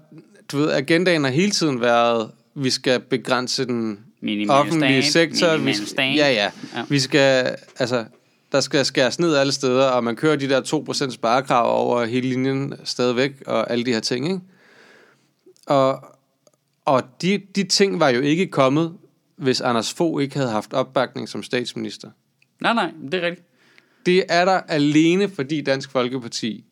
[0.52, 5.58] du ved, agendaen har hele tiden været, vi skal begrænse den Minimale offentlige stat, sektor.
[5.58, 6.84] Vi ja, ja, Ja.
[6.90, 8.06] Vi skal, altså,
[8.54, 10.62] der skal skæres ned alle steder, og man kører de der
[11.08, 14.40] 2% sparekrav over hele linjen stadigvæk, og alle de her ting, ikke?
[15.68, 16.06] Og,
[16.86, 18.94] og de, de ting var jo ikke kommet,
[19.38, 22.10] hvis Anders Fogh ikke havde haft opbakning som statsminister.
[22.62, 23.48] Nej, nej, det er rigtigt.
[24.06, 26.64] Det er der alene, fordi Dansk Folkeparti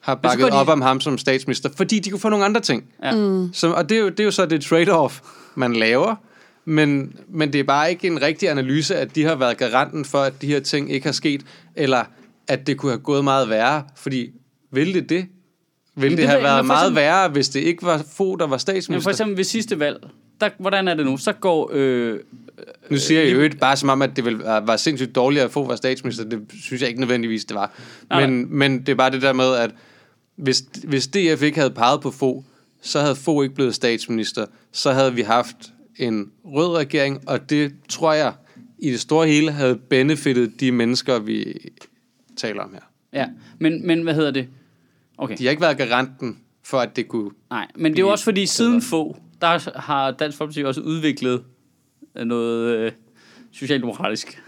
[0.00, 2.84] har bakket de- op om ham som statsminister, fordi de kunne få nogle andre ting.
[3.02, 3.14] Ja.
[3.16, 3.52] Mm.
[3.52, 5.20] Så, og det er, jo, det er jo så det trade-off,
[5.54, 6.14] man laver.
[6.64, 10.18] Men, men det er bare ikke en rigtig analyse, at de har været garanten for,
[10.18, 11.42] at de her ting ikke har sket,
[11.74, 12.04] eller
[12.48, 13.84] at det kunne have gået meget værre.
[13.96, 14.30] Fordi
[14.70, 15.26] vil det det?
[15.96, 18.46] Vil det, det have været men meget eksempel- værre, hvis det ikke var få, der
[18.46, 19.02] var Men statsminister?
[19.02, 19.96] for eksempel ved sidste valg,
[20.40, 21.16] der, hvordan er det nu?
[21.16, 21.70] Så går...
[21.72, 22.18] Øh,
[22.90, 25.44] nu siger jeg jo ikke bare som om, at det ville være var sindssygt dårligt
[25.44, 26.24] at få var statsminister.
[26.24, 27.72] Det synes jeg ikke nødvendigvis, det var.
[28.10, 29.70] Nej, Men, men det er bare det der med, at
[30.36, 32.44] hvis, hvis DF ikke havde peget på få,
[32.82, 34.46] så havde få ikke blevet statsminister.
[34.72, 35.56] Så havde vi haft
[35.96, 38.34] en rød regering, og det tror jeg
[38.78, 41.54] i det store hele havde benefitet de mennesker, vi
[42.36, 42.80] taler om her.
[43.12, 43.28] ja,
[43.58, 44.48] men, men hvad hedder det?
[45.18, 45.36] Okay.
[45.38, 47.30] De har ikke været garanten for, at det kunne...
[47.50, 51.44] Nej, men det er jo også fordi, siden få, der har Dansk Folkeparti også udviklet
[52.16, 52.92] øh, noget øh,
[53.52, 54.42] socialdemokratisk.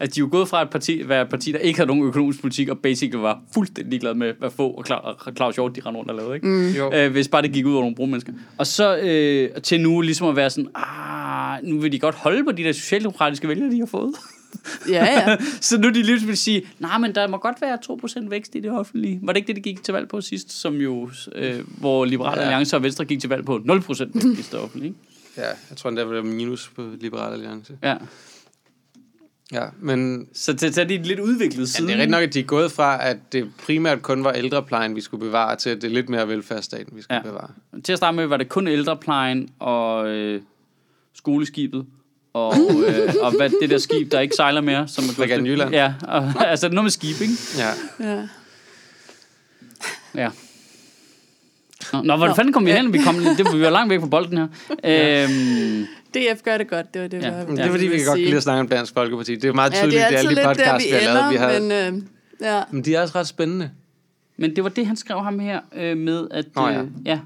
[0.00, 2.04] At de er jo gået fra et parti, være et parti, der ikke havde nogen
[2.04, 5.76] økonomisk politik, og basically var fuldstændig ligeglad med, hvad få og Cla- og Claus Hjort,
[5.76, 6.46] de rendte rundt og lavede, ikke?
[6.46, 6.68] Mm.
[6.70, 6.92] Jo.
[6.94, 8.32] Øh, hvis bare det gik ud over nogle brune mennesker.
[8.58, 12.44] Og så øh, til nu ligesom at være sådan, ah, nu vil de godt holde
[12.44, 14.14] på de der socialdemokratiske vælgere, de har fået.
[14.88, 15.36] Ja, ja.
[15.60, 17.78] så nu de lige vil sige, nej, men der må godt være
[18.24, 19.20] 2% vækst i det offentlige.
[19.22, 22.40] Var det ikke det, de gik til valg på sidst, som jo, øh, hvor Liberale
[22.40, 22.46] Ja.
[22.46, 23.64] Alliance og Venstre gik til valg på 0%
[24.14, 24.98] vækst i det offentlige, ikke?
[25.36, 27.72] Ja, jeg tror endda, det var minus på Liberal Alliance.
[27.82, 27.94] Ja.
[29.52, 31.88] Ja, men Så det, så er de lidt udviklet Ja, siden.
[31.88, 34.96] det er rigtig nok, at de er gået fra, at det primært kun var ældreplejen,
[34.96, 37.20] vi skulle bevare, til at det er lidt mere velfærdsstaten, vi skal Ja.
[37.24, 37.30] ja.
[37.30, 37.48] bevare.
[37.84, 40.40] Til at starte med var det kun ældreplejen og øh,
[41.14, 41.86] skoleskibet.
[42.34, 42.54] Og,
[42.88, 44.88] øh, og hvad, det der skib, der ikke sejler mere.
[44.88, 45.70] Som er Fregatten Jylland.
[45.70, 47.34] Ja, og, altså noget med skib, ikke?
[47.58, 47.70] Ja.
[48.10, 48.28] ja.
[50.14, 50.30] Ja.
[51.92, 52.34] Nå, Nå hvor Nå.
[52.34, 52.92] fanden kom vi hen?
[52.92, 54.46] Vi, kom, det, vi var langt væk fra bolden her.
[54.84, 57.44] Øhm, DF gør det godt, det var det, Ja.
[57.46, 59.34] Men det er fordi, vi kan godt lide at snakke om Dansk Folkeparti.
[59.34, 60.86] Det er jo meget Ja, tydeligt, det er det er altid alle de der, podcasts,
[60.86, 61.32] vi vi har lavet.
[61.32, 62.02] Vi har, men øh,
[62.40, 62.62] ja.
[62.70, 63.70] men de er også ret spændende.
[64.36, 66.46] men det var det, han skrev ham her øh, med, at...
[66.56, 66.82] Nå ja.
[66.82, 67.20] Øh, ja.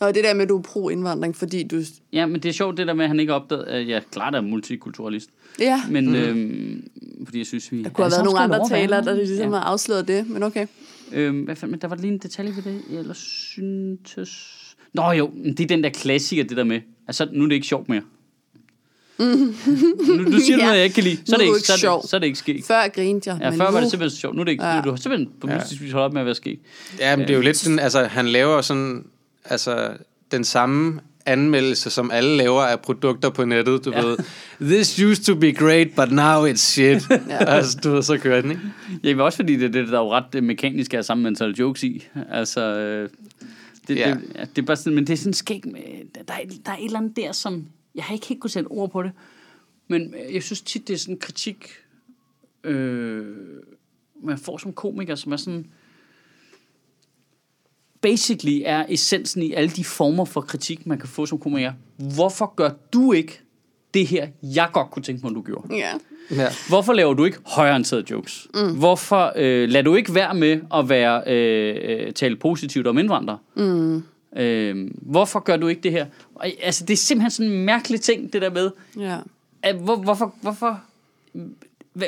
[0.00, 1.82] Og det der med, at du er pro-indvandring, fordi du...
[2.12, 4.34] Ja, men det er sjovt det der med, at han ikke opdagede, at jeg klart
[4.34, 5.30] er multikulturalist.
[5.60, 6.14] Ja, Men mm.
[6.14, 6.90] øhm,
[7.24, 7.82] fordi jeg synes, vi...
[7.82, 10.66] der kunne have været nogle andre taler, der ligesom har afsløret det, men okay.
[11.12, 14.58] Øhm, hvad fanden, men der var lige en detalje ved det, jeg ellers syntes...
[14.94, 17.66] Nå jo, det er den der klassiker, det der med, altså nu er det ikke
[17.66, 18.02] sjovt mere.
[19.18, 20.64] nu, du siger Ja.
[20.64, 21.96] noget, jeg ikke kan lide, så er Nu det er du ikke, ikke så er
[22.00, 22.64] det, så er det ikke sket.
[22.64, 23.72] Før grinte jeg, Ja, men før nu...
[23.72, 24.34] var det simpelthen så sjovt.
[24.34, 24.72] Nu er det ikke, Ja.
[24.74, 26.58] nu er du simpelthen på mystisk vis holdt op med at være sket.
[26.98, 29.04] Ja, men det er jo lidt sådan, altså han laver sådan,
[29.44, 29.88] altså
[30.32, 34.00] den samme anmeldelse, som alle laver af produkter på nettet, du Ja.
[34.00, 34.06] ja.
[34.06, 34.16] ved.
[34.60, 37.02] This used to be great, but now it's shit.
[37.10, 37.44] ja.
[37.44, 38.62] Altså, du ved, så kører den, ikke?
[39.04, 41.82] Ja, men også fordi det, det der er jo ret mekanisk er samme antal jokes
[41.82, 42.06] i.
[42.32, 43.08] Altså, øh,
[43.94, 44.10] det, Ja.
[44.14, 45.82] det, ja, det er bare sådan, men det er sådan skæg med,
[46.14, 48.68] der, er, der er et eller andet der, som, jeg har ikke helt kunne sætte
[48.68, 49.12] ord på det,
[49.88, 51.68] men øh, jeg synes tit, det er sådan en kritik,
[52.64, 53.36] øh,
[54.24, 55.66] man får som komiker, som er sådan,
[58.00, 61.72] basically er essensen i alle de former for kritik, man kan få som komiker.
[62.14, 63.40] Hvorfor gør du ikke
[63.94, 65.74] det her, jeg godt kunne tænke mig, du gjorde?
[65.76, 65.92] Ja.
[66.30, 66.48] Ja.
[66.68, 68.46] Hvorfor laver du ikke højreorienterede jokes?
[68.54, 68.74] Mm.
[68.78, 73.38] Hvorfor øh, lader du ikke være med at være øh, øh, tale positivt om indvandrere?
[73.54, 74.02] Mm.
[74.36, 76.06] Øh, hvorfor gør du ikke det her?
[76.34, 79.16] Og, altså, det er simpelthen sådan en mærkelig ting, det der med, Ja.
[79.62, 80.80] at, hvor, hvorfor, hvorfor
[82.00, 82.06] er,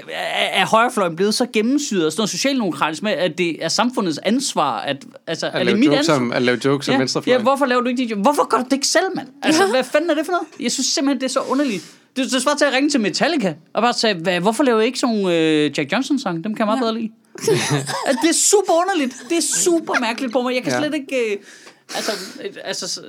[0.53, 4.79] er højrefløjen blevet så gennemsyret og sådan noget socialdemokratisk med, at det er samfundets ansvar,
[4.81, 6.15] at, altså, At, er det mit ansvar?
[6.17, 7.39] om, at lave jokes om Ja, venstrefløjen.
[7.39, 8.23] ja, hvorfor laver du ikke de jokes?
[8.23, 9.29] Hvorfor gør du det ikke selv, mand?
[9.43, 10.47] Altså, hvad fanden er det for noget?
[10.61, 11.85] Jeg synes simpelthen, det er så underligt.
[12.17, 14.85] Det, det svarer til at ringe til Metallica og bare sige, hvad, hvorfor laver I
[14.87, 16.45] ikke sådan nogle øh, Jack Johnson-sang?
[16.45, 17.11] Dem kan jeg meget bedre lide.
[18.07, 19.17] altså, det er super underligt.
[19.29, 20.55] Det er super mærkeligt på mig.
[20.55, 20.79] Jeg kan Ja.
[20.79, 21.17] slet ikke...
[21.33, 21.37] Øh,
[21.95, 22.13] altså,
[22.45, 23.01] øh, altså,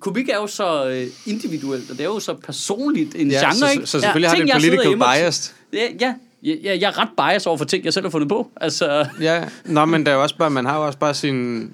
[0.00, 3.54] kubik er jo så øh, individuelt, og det er jo så personligt en Ja, genre,
[3.54, 3.86] så, ikke?
[3.86, 5.54] så selvfølgelig har Ting, det en political bias.
[5.72, 6.14] Ja, ja.
[6.42, 8.50] Jeg, jeg, jeg er ret bias over for ting, jeg selv har fundet på.
[8.60, 11.68] Altså, Ja, nå, men der er jo også bare, man har jo også bare sine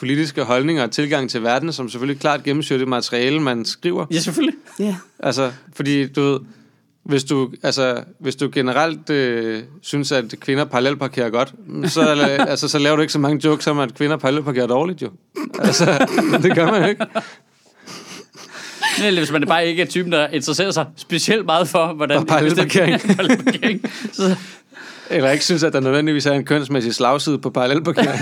[0.00, 4.06] politiske holdninger og tilgang til verden, som selvfølgelig klart gennemsyrer det materiale, man skriver.
[4.12, 4.58] ja, selvfølgelig.
[4.78, 4.96] Ja.
[5.18, 6.40] Altså, fordi du ved,
[7.04, 11.54] hvis du, altså, hvis du generelt øh, synes, at kvinder parallelparkerer godt,
[11.86, 12.00] så,
[12.48, 15.10] altså, så laver du ikke så mange jokes om, at kvinder parallelparkerer dårligt, jo.
[15.58, 16.06] Altså,
[16.42, 17.06] det gør man jo ikke.
[19.04, 22.26] Eller hvis man bare ikke er typen, der interesserer sig specielt meget for, hvordan...
[22.26, 23.00] Parallelparkering.
[23.16, 23.90] parallelparkering.
[24.12, 24.36] Så,
[25.10, 28.20] Eller ikke synes, at der nødvendigvis er en kønsmæssig slagside på parallelparkering.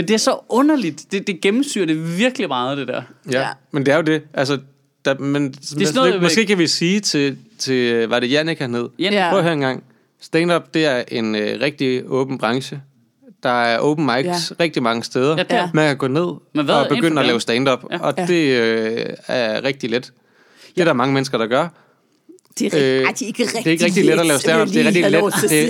[0.00, 1.12] Men det er så underligt.
[1.12, 3.02] Det, det gennemsyrer det virkelig meget, det der.
[3.32, 3.40] Ja.
[3.40, 3.48] Ja.
[3.70, 4.22] Men det er jo det.
[4.34, 4.58] Altså,
[5.04, 8.58] der, men er sådan noget, det, måske kan vi sige til, til var det Jannik
[8.58, 8.88] han hed?
[8.98, 9.18] Jannik.
[9.18, 9.28] Ja.
[9.30, 9.84] Prøv at høre en gang.
[10.20, 12.80] Stand-up, det er en øh, rigtig åben branche.
[13.42, 14.34] Der er open mics Ja.
[14.64, 15.36] rigtig mange steder.
[15.36, 15.68] Ja, det er.
[15.74, 17.98] Man kan gå ned Men hvad og begynde at lave stand-up, Ja.
[17.98, 18.26] og Ja.
[18.26, 20.12] det øh, er rigtig let.
[20.74, 21.68] Det er der mange mennesker, der gør.
[22.60, 24.38] Det er, Øh, ej, det er ikke rigtig Det er ikke rigtig let at lave
[24.38, 24.68] stand-up.
[24.68, 25.22] Det er rigtig let,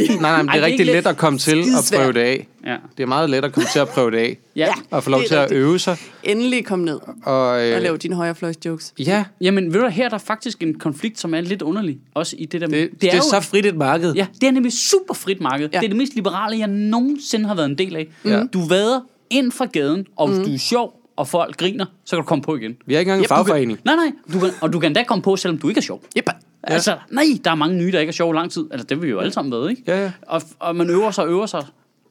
[0.08, 2.20] det, nej, nej, men det er det rigtig let at komme til at prøve det
[2.20, 2.46] af.
[2.66, 2.76] Ja.
[2.96, 4.38] Det er meget let at komme til at prøve det af.
[4.56, 4.68] Ja.
[4.90, 5.58] Og få lov Det til at rigtigt.
[5.58, 5.96] øve sig.
[6.22, 8.92] Endelig kom ned Og, øh, og lave dine højrefløjs jokes.
[8.98, 11.98] Ja, Jamen, ved du, her er der faktisk en konflikt, som er lidt underlig.
[12.14, 12.78] Også i det der med...
[12.80, 14.14] det, det, er, jo, så frit et marked.
[14.14, 15.68] Ja, det er nemlig super frit marked.
[15.72, 15.78] Ja.
[15.78, 18.06] Det er det mest liberale, jeg nogensinde har været en del af.
[18.24, 18.42] Ja.
[18.52, 19.00] Du vader
[19.30, 22.42] ind fra gaden, og hvis du er sjov, og folk griner, så kan du komme
[22.42, 22.76] på igen.
[22.86, 23.80] Vi har ikke engang en Yep, du kan- fagforening.
[23.84, 24.12] Nej, nej.
[24.32, 26.02] Du kan, og du kan endda komme på, selvom du ikke er sjov.
[26.18, 26.26] Yep.
[26.28, 26.32] Ja.
[26.74, 28.64] Altså, nej, der er mange nye, der ikke er sjov lang tid.
[28.70, 29.82] Altså, det vil vi jo alle sammen ved, ikke?
[29.86, 30.12] Ja, ja.
[30.22, 31.66] Og, og man øver sig og øver sig.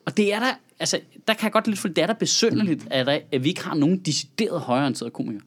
[0.05, 0.47] Og det er der,
[0.79, 3.49] altså, der kan jeg godt lidt, for det er der besynderligt, at, der, at vi
[3.49, 5.41] ikke har nogen decideret højreorienterede komikere.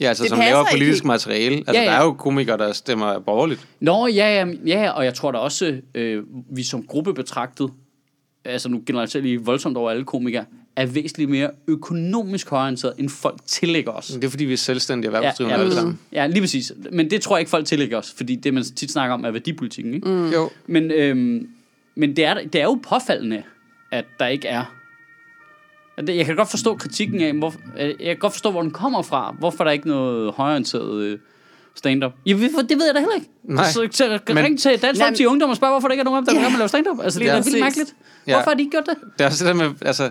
[0.00, 1.04] Ja, altså Det som laver ikke politisk helt.
[1.06, 1.56] materiale.
[1.56, 1.90] Altså, Ja, ja.
[1.90, 3.68] der er jo komikere, der stemmer borgerligt.
[3.80, 7.70] Nå, ja, ja, ja, og jeg tror da også, øh, vi som gruppe betragtet,
[8.44, 10.44] altså nu generelt lige voldsomt over alle komikere,
[10.76, 14.06] er væsentligt mere økonomisk højorienteret, end folk tillægger os.
[14.06, 15.98] Det er fordi, vi er selvstændige erhvervsdrivende ja, alle ja, sammen.
[16.12, 16.72] ja, lige præcis.
[16.92, 19.30] Men det tror jeg ikke, folk tillægger os, fordi det, man tit snakker om, er
[19.30, 19.94] værdipolitikken.
[19.94, 20.08] Ikke?
[20.08, 20.30] Mm.
[20.30, 21.48] Jo, Men, øhm,
[21.94, 23.42] men det, er, det er jo påfaldende,
[23.90, 24.74] at der ikke er...
[26.08, 29.02] Jeg kan godt forstå kritikken af, hvor, øh, jeg kan godt forstå, hvor den kommer
[29.02, 29.34] fra.
[29.38, 31.18] Hvorfor der ikke er noget højorienteret øh,
[31.74, 32.12] stand-up.
[32.26, 32.40] Ja, det
[32.78, 33.28] ved jeg da heller ikke.
[33.44, 33.64] Nej.
[33.70, 36.18] Så, så Men- ring til Dansk Folkeparti Ungdom og spørg, hvorfor der ikke er nogen
[36.18, 36.48] af dem, der Ja.
[36.48, 36.98] vil lave stand-up.
[37.02, 37.40] Altså, det er Ja.
[37.42, 37.94] vildt mærkeligt.
[38.26, 38.32] Ja.
[38.34, 38.96] Hvorfor har de ikke gjort det?
[39.18, 40.10] det er også det der med, altså,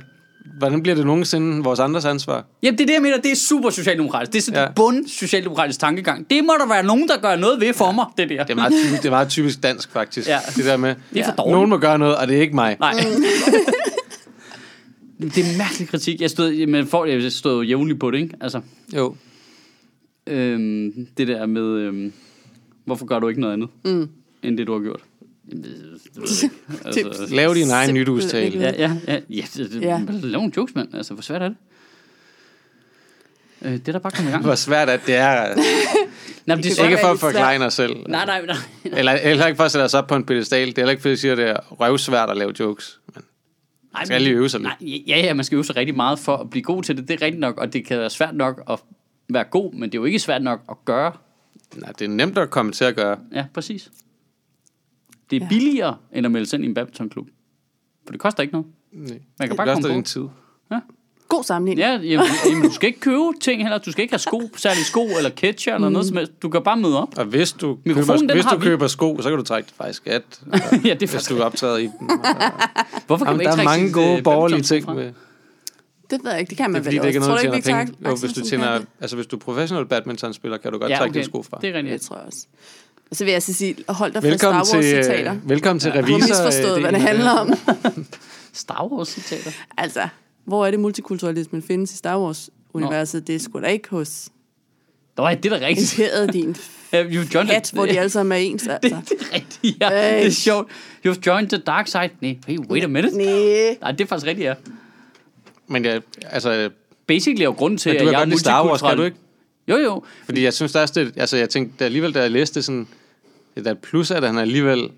[0.57, 2.45] hvordan bliver det nogensinde vores andres ansvar?
[2.63, 3.17] Jamen, det er det, jeg mener.
[3.17, 4.31] Det er super socialdemokratisk.
[4.33, 4.63] Det er sådan Ja.
[4.65, 4.71] ja.
[4.75, 6.29] bund socialdemokratisk tankegang.
[6.29, 8.43] Det må der være nogen, der gør noget ved for mig, det der.
[8.43, 10.27] Det er meget typisk, det er meget typisk dansk, faktisk.
[10.29, 10.39] Ja.
[10.55, 11.35] Det der med, Det er for Ja.
[11.35, 11.53] dårligt.
[11.53, 12.77] nogen må gøre noget, og det er ikke mig.
[12.79, 12.93] Nej.
[15.19, 16.21] det er mærkelig kritik.
[16.21, 18.35] Jeg stod, men folk, jeg stod jo jævnligt på det, ikke?
[18.41, 18.61] Altså,
[18.95, 19.15] Jo.
[20.27, 22.13] øhm, det der med, øhm,
[22.85, 24.09] hvorfor gør du ikke noget andet, mm.
[24.43, 24.99] end det, du har gjort?
[25.51, 25.99] Det-
[26.85, 27.09] det ikke.
[27.09, 28.59] Altså, Lav din egen nytårstale.
[28.59, 30.01] ja, ja, ja, ja, det, det, Ja.
[30.09, 30.95] Lav nogle jokes, mand.
[30.95, 31.57] Altså, hvor svært er det?
[33.61, 34.43] Øh, det er der bare kommet i gang.
[34.43, 35.55] Hvor svært at det er.
[36.45, 37.95] Nej, det er kan Ikke for at forklare dig selv.
[38.09, 38.55] Nej, nej, nej.
[38.83, 40.67] Eller heller ikke for at sætte os op på en pedestal.
[40.67, 42.99] Det er heller ikke, fordi jeg siger, at det er røvsvært at lave jokes.
[43.15, 43.23] Men
[43.93, 44.73] nej skal lige øve sig lidt.
[44.81, 47.07] Nej, ja, ja, man skal øve sig rigtig meget for at blive god til det.
[47.07, 48.79] Det er rigtigt nok, og det kan være svært nok at
[49.29, 51.11] være god, men det er jo ikke svært nok at gøre.
[51.75, 53.17] nej, det er nemt at komme til at gøre.
[53.33, 53.91] Ja, præcis.
[55.33, 55.49] Det er Ja.
[55.49, 57.27] billigere, end at melde sig ind i en badmintonklub.
[58.05, 58.67] For det koster ikke noget.
[58.91, 59.07] Nej.
[59.09, 60.07] Man kan Det bare komme din på.
[60.07, 60.23] tid.
[61.29, 61.79] God sammenhæng.
[61.79, 63.77] Ja, jamen, jamen, du skal ikke købe ting heller.
[63.77, 66.31] Du skal ikke have sko, særlige sko eller ketchup eller noget som helst.
[66.41, 67.17] Du kan bare møde op.
[67.17, 68.63] Og hvis du, Mikrofonen, den køber, hvis du vi.
[68.63, 70.23] køber sko, så kan du trække det fra skat.
[70.85, 71.91] ja, det er hvis du optræder i dem.
[73.07, 74.93] Hvorfor kan Jamen, man ikke der er trække mange gode øh, borgerlige ting fra?
[74.93, 75.11] med.
[76.09, 76.49] Det ved jeg ikke.
[76.49, 77.29] Det kan Det man er fordi, vel det ikke er også.
[77.29, 77.93] noget, Tror du ikke, vi penge.
[78.01, 78.87] tager Jo, hvis du tjener, det?
[79.01, 81.13] altså hvis du er professionel badmintonspiller, kan du godt Ja, trække okay.
[81.13, 81.57] dine sko fra.
[81.61, 81.93] Det er rigtigt.
[81.93, 82.47] Det tror jeg også.
[83.13, 85.33] Og så vil jeg så sige, hold dig fra Velkommen Star til, Wars-citater.
[85.33, 86.17] øh, velkommen til Du har revisor.
[86.27, 87.53] misforstået, hvad det handler om.
[88.53, 89.51] Star Wars-citater.
[89.77, 90.07] Altså,
[90.45, 93.27] hvor er det multikulturalismen findes i Star Wars-universet?
[93.27, 94.29] Det er sgu da ikke hos
[95.17, 95.93] Nå, ja, det er da rigtigt.
[95.99, 96.55] imperiet, din
[96.93, 98.63] Ja, You've joined hat, hvor de alle sammen er ens.
[98.63, 99.01] det, Altså.
[99.09, 100.15] det er rigtigt, ja.
[100.17, 100.67] Det er sjovt.
[101.07, 102.09] You've joined the dark side.
[102.21, 103.17] Nej, hey, wait a minute.
[103.17, 103.75] Næh.
[103.81, 104.53] Nej, det er faktisk rigtigt, ja.
[105.67, 106.69] Men jeg, altså,
[107.07, 109.17] Basically er jo grunden til, at jeg er Star Wars, kan du ikke?
[109.67, 110.03] Jo, jo.
[110.25, 112.87] Fordi jeg synes, der er det, altså jeg tænkte, alligevel, da jeg læste det sådan,
[113.55, 114.89] det er et plus, at han alligevel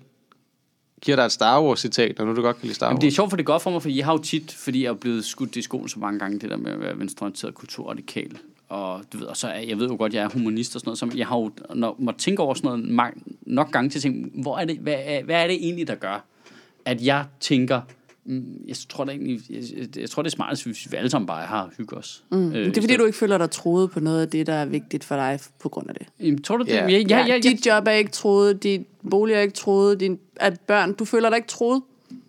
[1.02, 3.00] giver dig et Star Wars-citat, når nu du godt kan lide Star Jamen, Wars.
[3.00, 4.82] det er sjovt, for det er godt for mig, for jeg har jo tit, fordi
[4.84, 7.54] jeg er blevet skudt i skolen så mange gange, det der med at være venstreorienteret
[7.54, 8.38] kulturradikal.
[8.68, 10.80] Og, du ved, og så er, jeg ved jo godt, at jeg er humanist og
[10.80, 13.98] sådan noget, så jeg har jo når, må tænke over sådan noget nok gange til
[13.98, 16.24] at tænke, hvor er det, hvad, er, hvad er det egentlig, der gør,
[16.84, 17.80] at jeg tænker,
[18.68, 19.62] jeg tror da egentlig, jeg,
[19.96, 22.24] jeg, tror det er smart, hvis vi alle sammen bare har hygge os.
[22.30, 24.52] Mm, øh, Det er fordi, du ikke føler dig troet på noget af det, der
[24.52, 26.06] er vigtigt for dig på grund af det.
[26.20, 26.70] Jamen, tror du det?
[26.70, 26.86] Ja.
[26.86, 27.38] Ja, ja, ja, ja.
[27.38, 31.28] Dit job er ikke troet, dit bolig er ikke troet, din, at børn, du føler
[31.28, 31.82] dig ikke troet.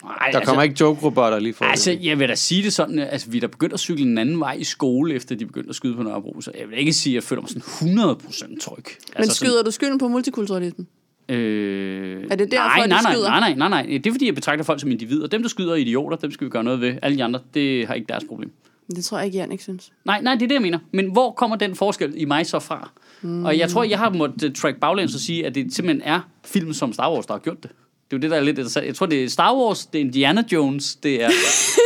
[0.04, 3.30] Nej, Der kommer ikke joke-robotter lige for Altså, jeg vil da sige det sådan, altså,
[3.30, 5.76] vi er da begyndt at cykle en anden vej i skole, efter de begyndte at
[5.76, 8.76] skyde på Nørrebro, så jeg vil ikke sige, at jeg føler mig sådan 100% tryg.
[8.76, 10.88] Men altså, skyder du skylden på multikulturalismen?
[11.30, 14.36] Øh, Er det derfor, nej, nej, nej, nej, nej, nej, nej, det er fordi, jeg
[14.36, 15.28] betragter folk som individer.
[15.28, 16.96] Dem, der skyder er idioter, dem skal vi gøre noget ved.
[17.02, 18.52] Alle de andre, det har ikke deres problem.
[18.96, 19.92] Det tror jeg ikke, Jan ikke synes.
[20.06, 20.80] Nej, nej, det er det, jeg mener.
[20.92, 22.90] Men hvor kommer den forskel i mig så fra?
[23.22, 23.46] Mm.
[23.46, 26.74] Og jeg tror, jeg har måttet track baglæns og sige, at det simpelthen er film
[26.74, 27.72] som Star Wars, der har gjort det.
[28.10, 28.86] Det er jo det, der er lidt interessant.
[28.86, 31.30] Jeg tror, det er Star Wars, det er Indiana Jones, det er,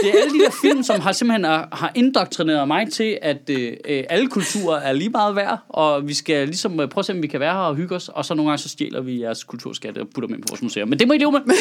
[0.03, 3.49] det er alle de der film, som har simpelthen har, har indoktrineret mig til, at
[3.49, 7.05] øh, øh, alle kulturer er lige meget værd, og vi skal ligesom øh, prøve at
[7.05, 9.01] se, om vi kan være her og hygge os, og så nogle gange så stjæler
[9.01, 10.89] vi jeres kulturskatte og putter dem ind på vores museum.
[10.89, 11.41] Men det må I leve med.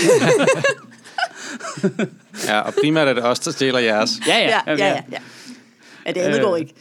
[2.47, 4.11] Ja, og primært er det os, der stjæler jeres.
[4.27, 4.49] Ja, ja.
[4.49, 5.03] Ja, ja, ja.
[5.13, 5.19] ja.
[6.07, 6.75] ja det andet Øh, går ikke.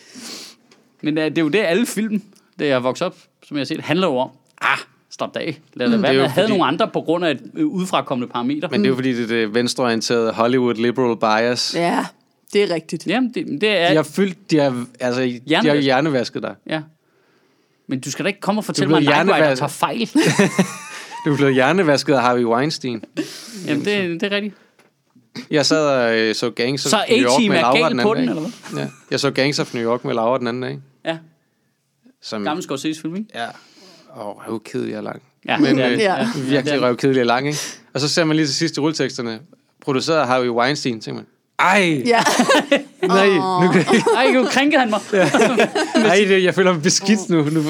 [1.01, 2.21] Men øh, det er jo det, alle film,
[2.59, 3.15] det jeg er vokset op
[3.49, 4.29] som jeg har set, handler jo om,
[4.61, 4.77] ah,
[5.19, 5.59] slap da af.
[5.73, 7.65] Lad mm, det være er med at fordi- nogle andre på grund af et øh,
[7.65, 8.69] udefrakommende parameter.
[8.71, 11.75] Men det er jo fordi, det er det venstreorienterede Hollywood liberal bias.
[11.75, 12.05] Ja.
[12.53, 13.07] Det er rigtigt.
[13.07, 13.89] Jamen, det, det er...
[13.89, 16.43] De har fyldt, de har, altså, de har Hjernevasket.
[16.43, 16.55] dig.
[16.67, 16.81] Ja.
[17.87, 19.57] Men du skal da ikke komme og fortælle mig, at hjernevasket.
[19.57, 20.09] tager fejl.
[21.25, 23.03] Du er blevet hjernevasket af Harvey Weinstein.
[23.67, 24.55] Jamen, det, det er rigtigt.
[25.51, 28.11] Jeg sad og øh, så Gangs of Så New York med er Laura den på
[28.11, 28.45] anden den, dag.
[28.45, 28.83] eller hvad?
[28.83, 28.89] Ja.
[29.11, 30.79] Jeg så Gangs of New York med Laura den anden dag.
[31.05, 31.17] Ja,
[32.21, 33.27] Som, gammel Scorsese film, ikke?
[33.35, 33.45] Ja.
[34.17, 35.21] Åh, oh, røvkedelig og lang.
[35.47, 36.03] Ja, Men, det er øh, det.
[36.03, 36.15] ja.
[36.15, 36.27] Ja.
[36.49, 37.59] Virkelig røvkedelig og lang, ikke?
[37.93, 39.39] Og så ser man lige til sidst i rulleteksterne,
[39.81, 41.25] produceret af Harvey Weinstein, tænker man,
[41.59, 42.23] ej, Ja.
[43.07, 43.27] nej,
[43.65, 44.99] nu kan jeg Ej, nu krænkede han mig.
[46.09, 47.61] Ej, det, jeg føler mig beskidt nu, nu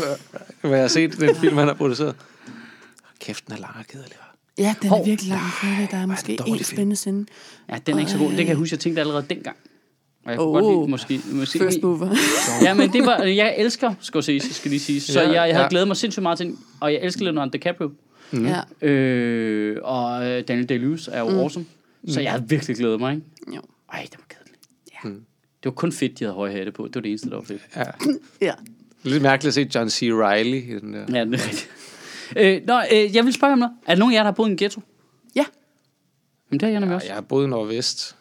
[0.62, 2.16] hvor jeg har set den film, han har produceret.
[3.22, 4.14] Kæft, den er lang og kedelig.
[4.58, 5.42] ja, den er virkelig lang.
[5.62, 5.88] Følge.
[5.92, 6.64] Der er måske film.
[6.64, 7.26] spændende scene.
[7.70, 8.28] Ja, den er ikke så god.
[8.30, 9.56] Det kan jeg huske, jeg tænkte allerede dengang.
[10.26, 10.54] Og jeg kunne Oh.
[10.64, 12.16] godt lide, måske, måske First mover.
[12.66, 15.02] Ja, men det var, jeg elsker Scorsese, skal lige sige.
[15.02, 15.68] Så Ja, jeg, jeg havde ja.
[15.70, 17.92] glædet mig sindssygt meget til den, og jeg elsker Leonardo DiCaprio.
[18.32, 18.48] Mhm.
[18.82, 18.88] Ja.
[18.88, 21.38] Øh, og øh, Daniel Day-Lewis er jo mm.
[21.40, 21.66] awesome.
[22.08, 23.26] Så jeg havde virkelig glædet mig, ikke?
[23.56, 23.62] Jo.
[23.94, 24.60] Ej, det var kedeligt.
[25.04, 25.10] Ja.
[25.10, 26.88] Det var kun fedt, de havde høje hatte på.
[26.88, 27.62] Det var det eneste, der var fedt.
[27.76, 27.84] Ja.
[28.48, 28.54] Ja.
[29.04, 30.02] Lidt mærkeligt at se John C.
[30.02, 31.00] Reilly i den der.
[31.00, 31.70] Ja, det er rigtigt.
[32.36, 33.74] Øh, nå, øh, jeg vil spørge om noget.
[33.88, 34.82] Er der nogen af jer, der har boet i en ghetto?
[35.36, 35.46] Ja.
[36.52, 37.08] Jamen, det har jeg nemlig Ja, også.
[37.08, 38.16] jeg har boet i Nordvest,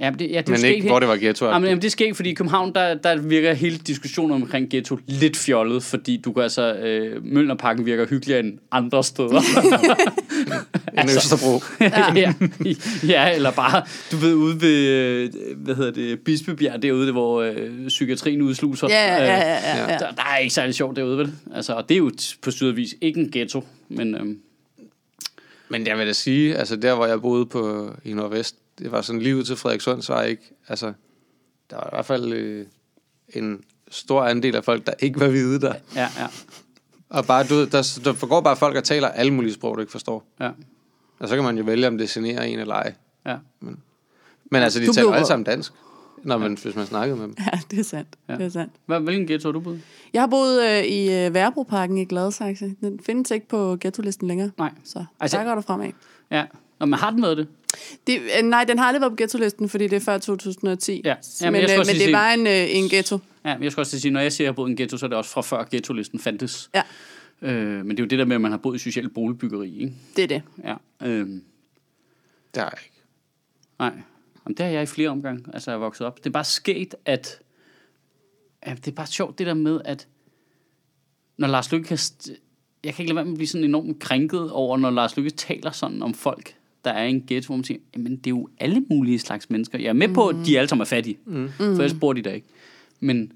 [0.00, 1.46] Ja, men det, ja, det men måske ikke, hvor det var ghetto.
[1.46, 4.98] Jamen, jamen, det sker ikke, fordi i København, der, der virker hele diskussionen omkring ghetto
[5.06, 9.40] lidt fjollet, fordi du kan altså, øh, Mølnerparken virker hyggeligere end andre steder.
[10.98, 11.62] En Østerbro.
[12.20, 12.34] ja.
[13.08, 13.82] ja, eller bare,
[14.12, 18.88] du ved, ude ved, øh, hvad hedder det, Bispebjerg, derude, hvor øh, psykiatrien udsluser.
[18.90, 19.98] Ja, ja, ja, ja, Øh, ja, ja.
[19.98, 21.32] Der, der er ikke særlig sjovt derude, vel?
[21.54, 22.10] Altså, og det er jo
[22.42, 24.36] på sydervis ikke en ghetto, men øh,
[25.68, 29.00] Men jeg vil da sige, altså der, hvor jeg boede på, i Nordvest, det var
[29.00, 30.92] sådan lige ud til Frederikssund, så var ikke, altså,
[31.70, 32.66] der var i hvert fald øh,
[33.28, 35.74] en stor andel af folk, der ikke var hvide der.
[35.94, 36.26] ja, ja,
[37.08, 39.80] Og bare, du ved, der, der forgår bare folk, der taler alle mulige sprog, du
[39.80, 40.24] ikke forstår.
[40.40, 40.50] ja,
[41.18, 42.94] Og så kan man jo vælge, om det generer en eller ej.
[43.26, 43.36] ja.
[44.52, 45.72] Men altså, de Du taler blev- alle sammen dansk,
[46.22, 47.34] når man, hvis man snakkede med dem.
[47.52, 48.08] Ja, det er sandt.
[48.28, 48.34] Ja.
[48.36, 48.72] Det er sandt.
[48.86, 49.80] Hvad, hvilken ghetto har du boet?
[50.12, 52.74] Jeg har boet øh, i øh, Værbroparken i Gladsaxe.
[52.80, 54.50] Den findes ikke på ghetto-listen længere.
[54.58, 54.70] Nej.
[54.84, 55.90] Så Altså- altså, der går du fremad.
[56.30, 56.44] Ja.
[56.80, 57.48] Nå, men har den været det?
[58.06, 61.02] Det, øh, nej, den har aldrig været på ghetto-listen, fordi det er før 2010.
[61.04, 61.14] Ja.
[61.40, 63.18] Jamen, men jeg øh, men lige det sige- var en, øh, en ghetto.
[63.44, 64.70] Ja, men jeg skal også lige sige, når jeg siger, at jeg har boet i
[64.70, 66.70] en ghetto, så er det også fra før ghetto-listen fandtes.
[66.74, 66.82] Ja,
[67.42, 67.52] Øh,
[67.86, 69.92] men det er jo det der med, at man har boet i socialt boligbyggeri, ikke?
[70.16, 70.42] det er det.
[70.64, 70.74] Ja.
[71.02, 71.42] Øh, Det
[72.56, 73.02] har jeg ikke.
[73.78, 73.88] nej.
[74.44, 76.18] Jamen, det har jeg i flere omgange, altså jeg er vokset op.
[76.18, 77.38] Det er bare sket, at...
[78.66, 80.08] Ja, det er bare sjovt, det der med, at
[81.38, 81.96] når Lars Lykke kan...
[81.98, 82.32] St-
[82.84, 85.30] jeg kan ikke lade være med at blive sådan enormt krænket over, når Lars Lykke
[85.30, 88.48] taler sådan om folk, der er en ghetto, hvor man siger, jamen det er jo
[88.60, 89.78] alle mulige slags mennesker.
[89.78, 91.50] Jeg er med på, at de alle sammen er fattige, mm.
[91.58, 92.46] for ellers bor de der ikke.
[93.00, 93.32] Men,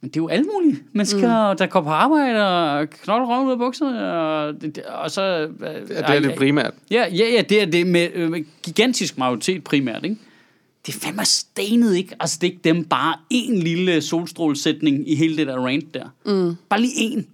[0.00, 1.56] men det er jo alle mulige mennesker, mm.
[1.56, 4.54] der går på arbejde og knokler røven ud af bukserne, og,
[5.02, 5.22] og så...
[5.22, 5.46] Ja,
[5.78, 6.74] det er det primært.
[6.90, 10.16] Ja, ja, ja, det er det med, øh, med gigantisk majoritet primært, ikke?
[10.86, 12.14] Det er fandme stenet, ikke?
[12.20, 16.08] Altså, det er ikke dem bare en lille solstrålsætning i hele det der rant der.
[16.26, 16.54] Mm.
[16.68, 17.26] Bare lige en.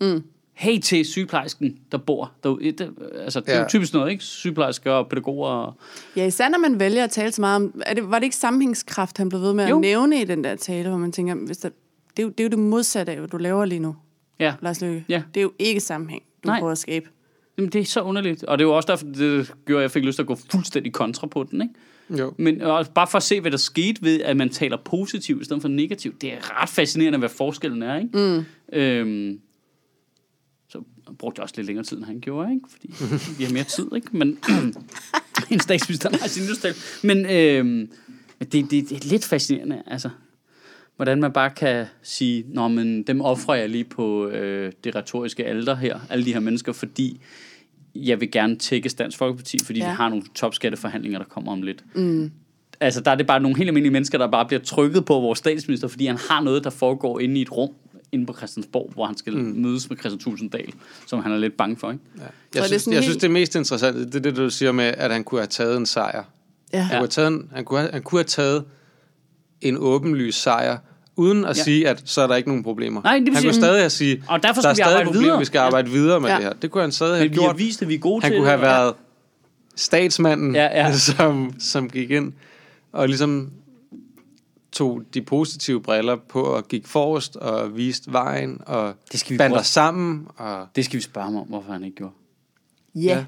[0.00, 0.22] Mm.
[0.58, 2.72] Hey til sygeplejersken, der bor derude.
[2.72, 2.90] Det,
[3.24, 3.68] altså, det er jo Ja.
[3.68, 4.24] typisk noget, ikke?
[4.24, 5.48] Sygeplejersker og pædagoger.
[5.48, 5.74] Og...
[6.16, 7.82] Ja, især når man vælger at tale så meget om...
[7.86, 9.78] Er det, var det ikke sammenhængskraft, han blev ved med at Jo.
[9.80, 11.68] nævne i den der tale, hvor man tænker, hvis der,
[12.16, 13.96] det, er jo, det er jo det modsatte af, hvad du laver lige nu,
[14.40, 15.04] Ja, Lars Løkke.
[15.08, 15.22] Ja.
[15.34, 16.58] Det er jo ikke sammenhæng, du Nej.
[16.58, 17.08] prøver at skabe.
[17.58, 18.44] Jamen, det er så underligt.
[18.44, 20.36] Og det er jo også derfor, det gjorde, at jeg fik lyst til at gå
[20.50, 21.74] fuldstændig kontra på den, ikke?
[22.22, 22.34] Jo.
[22.38, 25.44] Men også bare for at se, hvad der skete ved, at man taler positivt i
[25.44, 26.22] stedet for negativt.
[26.22, 28.44] Det er ret fascinerende, hvad forskellen er, ikke?
[28.72, 28.78] Mm.
[28.78, 29.40] Øhm,
[31.18, 32.66] brugte også lidt længere tid, end han gjorde, ikke?
[32.70, 32.88] Fordi
[33.38, 34.16] vi har mere tid, ikke?
[34.16, 34.38] Men
[35.50, 36.74] en statsminister har sin nytårstale.
[37.02, 37.90] Men øhm,
[38.40, 40.10] det, det, det er lidt fascinerende, altså.
[40.96, 45.44] Hvordan man bare kan sige, Nå, men dem offrer jeg lige på øh, det retoriske
[45.44, 47.20] alder her, alle de her mennesker, fordi
[47.94, 49.78] jeg vil gerne tække Dansk Folkeparti, fordi.
[49.78, 49.90] Ja.
[49.90, 51.84] vi har nogle topskatteforhandlinger, der kommer om lidt.
[51.94, 52.30] Mm.
[52.80, 55.38] Altså, der er det bare nogle helt almindelige mennesker, der bare bliver trykket på vores
[55.38, 57.70] statsminister, fordi han har noget, der foregår inde i et rum,
[58.12, 59.42] inde på Christiansborg, hvor han skal mm.
[59.56, 60.72] mødes med Christian Tulsendal,
[61.06, 62.04] som han er lidt bange for, ikke?
[62.16, 62.22] Ja.
[62.22, 64.50] det Jeg, er synes, sådan jeg helt- synes, det mest interessante, det er det, du
[64.50, 66.22] siger med, at han kunne have taget en sejr.
[66.72, 66.78] Ja.
[66.80, 68.64] Han, kunne have taget en, han, kunne have, han kunne have taget
[69.60, 70.78] en åbenlys sejr,
[71.16, 71.48] uden at Ja.
[71.60, 71.64] ja.
[71.64, 73.02] sige, at så er der ikke nogen problemer.
[73.02, 75.22] Nej, det han sige- kunne stadig have sige, Og derfor der er vi stadig problemer,
[75.24, 75.64] videre." vi skal Ja.
[75.66, 76.36] arbejde videre med Ja.
[76.36, 76.52] det her.
[76.52, 78.38] Det kunne han stadig have Men vi har vist, at vi er gode Han til
[78.38, 78.94] kunne have det, været
[79.76, 80.92] statsmanden, Ja, ja.
[81.16, 82.32] Som, som gik ind
[82.92, 83.50] og ligesom
[84.72, 89.38] tog de positive briller på og gik forrest og viste vejen og Det skal vi
[89.38, 90.28] bandt os sammen.
[90.36, 92.12] Og, Det skal vi spørge ham om, hvorfor han ikke gjorde.
[92.94, 93.24] Ja.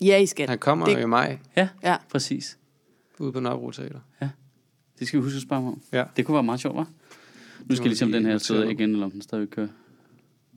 [0.00, 0.48] Ja, I skal.
[0.48, 1.02] han kommer Det- det...
[1.02, 1.96] i maj Ja, Ja.
[2.10, 2.58] præcis.
[3.18, 3.98] ude på Nørrebro Teater.
[4.98, 5.80] Det skal vi huske at spørge ham om.
[5.92, 6.04] Ja.
[6.16, 6.84] Det kunne være meget sjovt, hva'?
[7.64, 9.68] Nu skal jeg lige se, om den her sidder igen, eller om den stadig kører.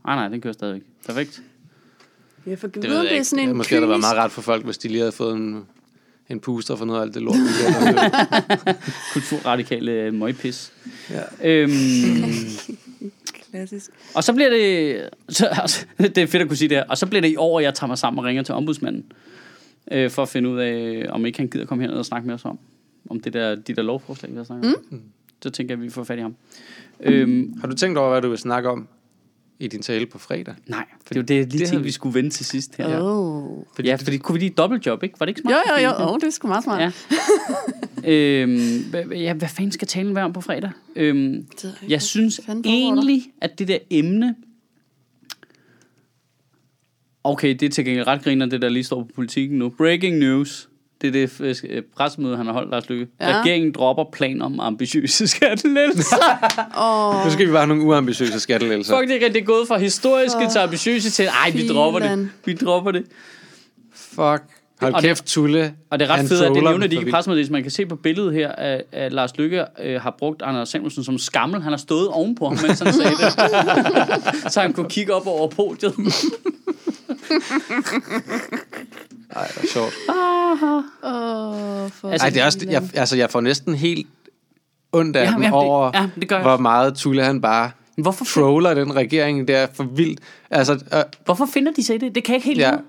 [0.05, 0.81] Nej, nej, den kører stadig.
[1.05, 1.43] Perfekt.
[2.45, 3.25] Jeg får ved vide, om det er ikke.
[3.25, 4.13] sådan Ja, en måske havde det været kynisk...
[4.13, 5.65] meget ret for folk, hvis de lige havde fået en,
[6.29, 7.35] en puster for noget af alt det lort.
[9.13, 10.71] Kulturradikale øh, møgpis.
[11.09, 11.21] Ja.
[11.43, 11.71] Øhm,
[13.51, 13.91] Klassisk.
[14.15, 15.09] og så bliver det...
[15.29, 16.83] Så, altså, det er fedt at kunne sige det her.
[16.89, 19.05] Og så bliver det i år, at jeg tager mig sammen og ringer til ombudsmanden.
[19.91, 22.35] Øh, for at finde ud af, om ikke han gider komme herned og snakke med
[22.35, 22.59] os om.
[23.09, 24.83] Om det der, de der lovforslag, vi har snakket om.
[24.89, 25.01] Mm.
[25.43, 26.35] Så tænker jeg, at vi får fat i ham.
[26.99, 28.87] Øhm, Har du tænkt over, hvad du vil snakke om
[29.59, 30.55] i din tale på fredag?
[30.67, 32.75] nej, for det er jo det, lige det havde vi vi- skulle vende til sidst
[32.77, 32.99] her.
[33.01, 33.57] Åh.
[33.57, 33.63] Oh.
[33.75, 35.19] Fordi ja, fordi kunne vi lige dobbeltjob, ikke?
[35.19, 35.55] Var det ikke smart?
[35.69, 36.09] Jo, jo, jo.
[36.13, 36.81] Oh, det er sgu meget smart.
[36.81, 36.91] Ja.
[38.13, 40.71] øhm, hvad, ja, hvad fanden skal talen være om på fredag?
[40.95, 41.47] Øhm,
[41.89, 44.35] jeg synes egentlig, at det der emne...
[47.23, 49.69] Okay, det er til gengæld ret griner, det der lige står på politikken nu.
[49.69, 50.68] Breaking news.
[51.01, 53.07] Det er det øh, pressemøde, han har holdt, Lars Lykke.
[53.21, 53.39] Ja.
[53.39, 56.15] Regeringen dropper planer om ambitiøse skattelettelser.
[56.81, 58.97] Åh, Nu skal vi bare have nogle uambitiøse skattelettelser.
[58.99, 62.29] Fuck, det er rigtig gået fra historiske Åh, til ambitiøse til, ej, vi dropper det.
[62.45, 63.03] Vi dropper det.
[63.93, 64.43] Fuck.
[64.81, 65.73] Hold Og det- kæft, Tulle.
[65.89, 67.11] Og det er ret fedt, at det er af de ikke vildt.
[67.13, 67.51] pressemeddelelse.
[67.51, 71.03] Man kan se på billedet her, at, at Lars Lykke øh, har brugt Anders Samuelsen
[71.03, 71.61] som skammel.
[71.61, 73.33] Han har stået ovenpå ham, mens han sagde det.
[74.53, 75.93] så han kunne kigge op over podiet.
[79.35, 79.93] Ej, det er sjovt.
[80.09, 84.07] åh, for Altså, Ej, det er også, jeg, altså, jeg får næsten helt
[84.91, 87.71] ondt af Ja, ham ja, det- over, ja, det gør hvor meget Tulle han bare
[87.97, 89.47] Hvorfor, troller den regering.
[89.47, 90.19] Det er for vildt.
[90.51, 92.15] Altså, øh, hvorfor finder de sig i det?
[92.15, 92.81] Det kan jeg ikke helt ja, lide.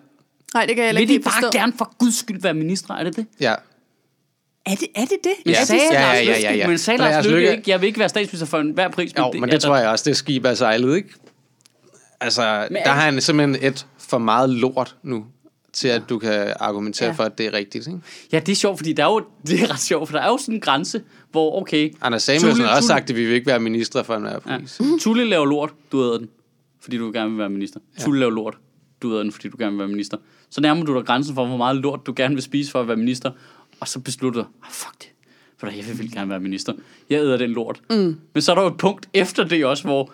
[0.55, 1.59] Nej, det kan jeg heller Vil ikke de helt bare forstå.
[1.59, 3.01] gerne for guds skyld være ministre?
[3.01, 3.27] Er det det?
[3.41, 3.55] ja.
[4.67, 5.33] Er det, er det det?
[5.45, 5.65] Men Ja.
[5.65, 6.67] sagde Ja, ja, ja, ja, ja.
[6.69, 9.13] Men sagde Lars Løkke- ikke, jeg vil ikke være statsminister for enhver pris.
[9.19, 11.09] Jo, men det tror jeg også, det skib er sejlet, ikke?
[12.21, 15.27] Altså, Men der er- har han simpelthen et for meget lort nu,
[15.73, 17.13] til at du kan argumentere Ja.
[17.15, 18.01] for, at det er rigtigt, ikke?
[18.33, 20.29] Ja, det er sjovt, fordi der er jo, det er ret sjovt, for der er
[20.29, 23.35] jo sådan en grænse, hvor okay, Anders Samuelsen Tulle- har også sagt, at vi vil
[23.35, 24.39] ikke være ministre for Ja.
[24.59, 24.81] pris.
[25.03, 26.29] Tulle laver lort, du æder den,
[26.81, 27.81] fordi du gerne vil være minister.
[27.99, 28.05] Ja.
[28.05, 28.59] Tulle laver lort,
[29.03, 30.17] du æder den, fordi du gerne vil være minister.
[30.51, 32.89] Så nærmer du dig grænsen for, hvor meget lort du gerne vil spise for at
[32.89, 33.31] være minister.
[33.81, 35.09] Og så beslutter du, ah, fuck det.
[35.59, 36.73] For jeg vil gerne være minister.
[37.11, 37.81] Jeg æder den lort.
[37.91, 38.17] Mm.
[38.35, 40.13] Men så er der jo et punkt efter det også, hvor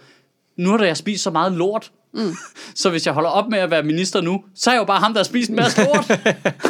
[0.56, 2.36] nu har jeg spist så meget lort, mm.
[2.74, 5.00] så hvis jeg holder op med at være minister nu, så er jeg jo bare
[5.00, 6.08] ham, der har spist en masse lort.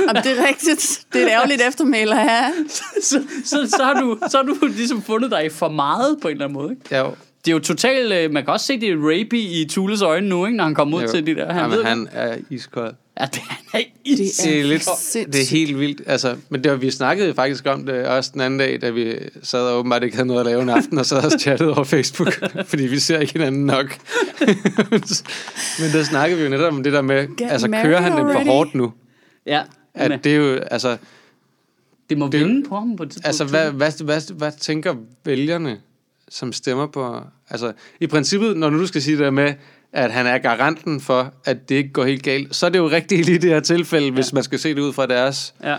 [0.08, 1.04] Jamen, det er rigtigt.
[1.12, 2.52] Det er et ærgerligt eftermæl at have.
[3.02, 6.28] så, så, så, har du, så har du ligesom fundet dig i for meget på
[6.28, 6.70] en eller anden måde.
[6.70, 6.96] Ikke?
[6.96, 7.14] Jo.
[7.44, 10.28] Det er jo totalt, øh, man kan også se det er rapey i Tules øjne
[10.28, 11.10] nu, ikke, når han kommer ud jo.
[11.10, 11.52] til de der.
[11.52, 12.94] Han Jamen, ved, han er iskold.
[13.20, 13.40] Ja, det
[13.72, 13.78] er.
[14.04, 15.32] Det er, lidt, sindssygt.
[15.32, 16.02] det er helt vildt.
[16.06, 19.14] Altså, men det var, vi snakkede faktisk om det også den anden dag, da vi
[19.42, 21.84] sad og åbenbart ikke havde noget at lave en aften, og sad og chattede over
[21.84, 22.32] Facebook,
[22.70, 23.86] fordi vi ser ikke hinanden nok.
[25.80, 28.20] men der snakkede vi jo netop om det der med, Get altså kører han dem
[28.20, 28.46] for already?
[28.46, 28.92] hårdt nu?
[29.46, 29.62] Ja,
[29.94, 30.96] At men, det er jo, altså,
[32.10, 33.26] det må det vinde på ham på et tidspunkt.
[33.26, 34.94] altså hvad, hvad, hvad, hvad tænker
[35.24, 35.80] vælgerne,
[36.28, 39.54] som stemmer på, altså i princippet, når nu du skal sige det der med,
[39.92, 42.90] at han er garanten for, at det ikke går helt galt, så er det jo
[42.90, 44.12] rigtigt i det her tilfælde, ja.
[44.12, 45.76] hvis man skal se det ud fra deres Ja.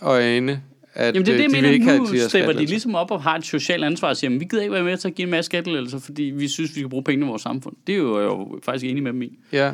[0.00, 0.62] øjne,
[0.94, 3.10] at Jamen det er det, øh, jeg de ikke mener, nu stepper de ligesom op
[3.10, 5.14] og har et socialt ansvar og siger, "Men vi gider ikke være med til at
[5.14, 7.76] give en masse skattelettelser, fordi vi synes, vi skal bruge penge i vores samfund.
[7.86, 9.38] Det er jo, jeg jo faktisk enig med dem i.
[9.52, 9.72] Ja.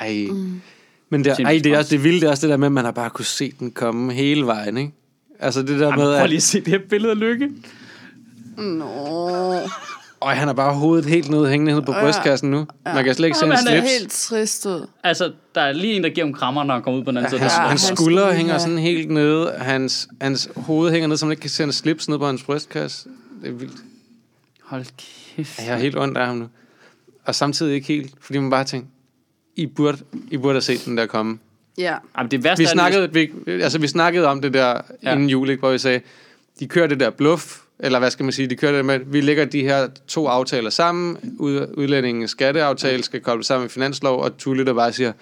[0.00, 0.26] Ej.
[0.30, 0.60] Mm.
[1.10, 2.72] Men det, ej, det er også det vilde, det er også det der med, at
[2.72, 4.92] man har bare kunne se den komme hele vejen, ikke?
[5.40, 7.48] Altså det der Ej, med, prøv at lige at se det her billede af Lykke.
[8.56, 9.50] Nå.
[10.20, 12.00] Øj, han har bare hovedet helt nede hængende nede på Ja.
[12.00, 12.66] brystkassen nu.
[12.84, 13.98] Man kan slet ikke se hans han er slips.
[13.98, 14.86] Helt trist ud.
[15.04, 17.16] Altså, der er lige en, der giver ham krammer, når han kommer ud på den
[17.18, 17.40] anden side.
[17.40, 19.52] Hans, Ja, Ja, hans han skuldre skal hænger have- sådan helt nede.
[19.58, 22.42] Hans, hans hoved hænger ned, så man ikke kan se hans slips nede på hans
[22.42, 23.08] brystkasse.
[23.42, 23.76] Det er vildt.
[24.62, 24.84] Hold
[25.36, 25.58] kæft.
[25.58, 26.48] Jeg har helt ondt af ham nu.
[27.24, 28.88] Og samtidig ikke helt, fordi man bare tænker,
[29.56, 29.98] I burde,
[30.30, 31.38] I burde have set den der komme.
[31.78, 31.96] Ja.
[32.18, 33.30] Jamen, det værste Vi er, snakkede, vi,
[33.62, 34.80] altså, vi snakkede om det der Ja.
[35.02, 35.12] ja.
[35.12, 36.00] inden jul, ikke, hvor vi sagde,
[36.60, 39.20] de kører det der bluff, eller hvad skal man sige, de kører det med, vi
[39.20, 44.36] lægger de her to aftaler sammen, ud, udlændingens skatteaftale skal kobles sammen med finanslov, og
[44.38, 45.12] Tulle der bare siger,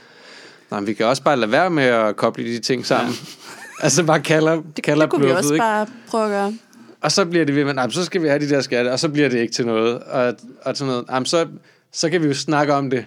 [0.71, 3.15] nej, vi kan også bare lade være med at koble de ting sammen.
[3.15, 3.85] Ja.
[3.85, 5.63] altså bare kalder, Det, kalder det kunne vi bluffet, også ikke?
[5.63, 6.55] bare prøve at gøre.
[7.01, 9.09] Og så bliver det ved men så skal vi have de der skatte, og så
[9.09, 9.99] bliver det ikke til noget.
[9.99, 11.05] Og, og sådan noget.
[11.11, 11.47] Jamen, så,
[11.93, 13.05] så kan vi jo snakke om det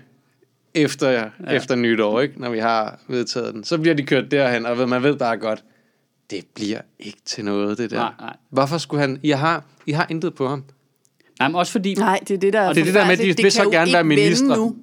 [0.73, 1.23] efter, ja.
[1.51, 2.41] efter nytår, ikke?
[2.41, 3.63] når vi har vedtaget den.
[3.63, 5.63] Så bliver de kørt derhen, og ved- man ved bare godt,
[6.29, 7.97] det bliver ikke til noget, det der.
[7.97, 8.35] Nej, nej.
[8.49, 9.19] Hvorfor skulle han...
[9.23, 10.63] I har, I har intet på ham.
[11.39, 11.93] Nej, men også fordi...
[11.93, 13.43] Nej, det er det, der Og det er det der med, at de forfærdeligt.
[13.43, 14.57] vil så gerne være ministre.
[14.57, 14.75] Nu.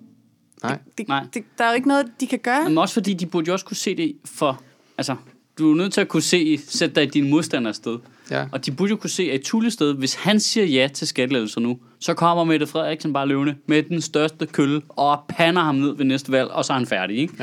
[0.62, 0.78] Nej.
[0.98, 1.24] Det, Nej.
[1.34, 2.64] det, der er jo ikke noget, de kan gøre.
[2.68, 4.62] Men også fordi, de burde jo også kunne se det for...
[4.98, 5.16] Altså,
[5.58, 7.98] du er nødt til at kunne se, sætte dig i din modstanders sted.
[8.30, 8.46] Ja.
[8.52, 11.06] Og de burde jo kunne se, at i Tulle sted, hvis han siger ja til
[11.06, 15.74] skattelettelser nu, så kommer Mette Frederiksen bare løvende med den største kølle og pander ham
[15.74, 17.34] ned ved næste valg, og så er han færdig, ikke?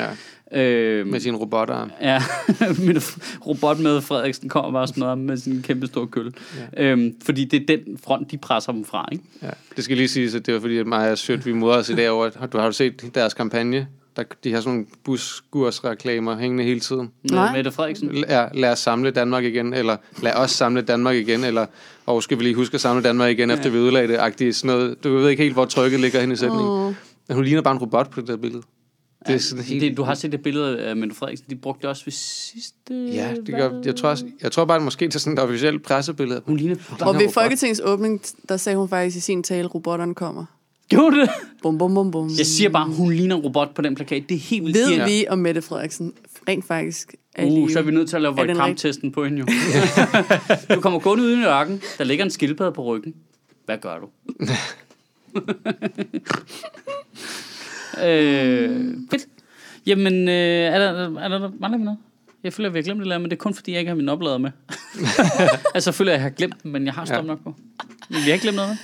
[0.56, 1.92] Øh, Med sin robotarm.
[2.02, 2.22] Ja,
[2.86, 2.98] min
[3.48, 6.32] robot med Frederiksen kommer bare sådan noget med sin kæmpe store kølle.
[6.78, 6.84] Ja.
[6.84, 9.24] Øhm, fordi det er den front, de presser dem fra, ikke?
[9.42, 9.50] Ja.
[9.76, 11.96] Det skal lige siges, at det var fordi, at og Sødt, vi moder os i
[11.96, 13.88] dag over, at du har du set deres kampagne?
[14.16, 17.12] Der, de har sådan nogle buskursreklamer hængende hele tiden.
[17.24, 17.56] Med Nej.
[17.56, 18.12] Mette Frederiksen.
[18.12, 21.66] Lad, lad os samle Danmark igen, eller lad os samle Danmark igen, eller
[22.06, 24.76] og skal vi lige huske at samle Danmark igen, efter vi ødelagde det, agtigt sådan
[24.78, 25.04] noget.
[25.04, 26.68] Du ved ikke helt, hvor trykket ligger hen i sætningen.
[26.70, 26.94] Åh.
[27.28, 28.64] Men hun ligner bare en robot på det der billede.
[29.28, 29.82] Det er sådan helt...
[29.82, 32.94] Det, du har set det billede af Mette Frederiksen, de brugte det også ved sidste...
[32.94, 35.84] Ja, det gør, jeg tror, også, jeg tror bare, at måske til sådan et officielt
[35.84, 36.42] pressebillede.
[36.46, 36.76] Hun ligner...
[37.02, 37.30] Og ved.
[37.30, 40.46] Folketingets åbning, der sagde hun faktisk i sin tale, robotterne kommer.
[40.90, 41.30] Gjorde det?
[41.62, 42.30] Bum, bum, bum, bum.
[42.38, 44.24] Jeg siger bare, hun ligner robot på den plakat.
[44.30, 44.78] Det er helt vildt.
[44.78, 45.06] Ved Ja.
[45.06, 46.14] vi, om Mette Frederiksen
[46.48, 49.40] rent faktisk er Uh, så er vi nødt til at lave den Volcram-testen på hende
[49.40, 49.46] jo.
[50.76, 51.82] du kommer gående ud i ørken.
[51.98, 53.14] Der ligger en skildpadde på ryggen.
[53.66, 54.08] Hvad gør du?
[58.06, 59.26] øh, fedt.
[59.86, 62.00] Jamen, øh, er der, er der, mangler vi noget?
[62.44, 63.96] Jeg føler, at vi har glemt det, men det er kun fordi, jeg ikke har
[63.96, 64.52] min oplader med.
[65.76, 67.28] altså, jeg føler, at jeg har glemt dem, men jeg har stop Ja.
[67.28, 67.56] nok på.
[68.10, 68.78] Men vi har ikke glemt noget.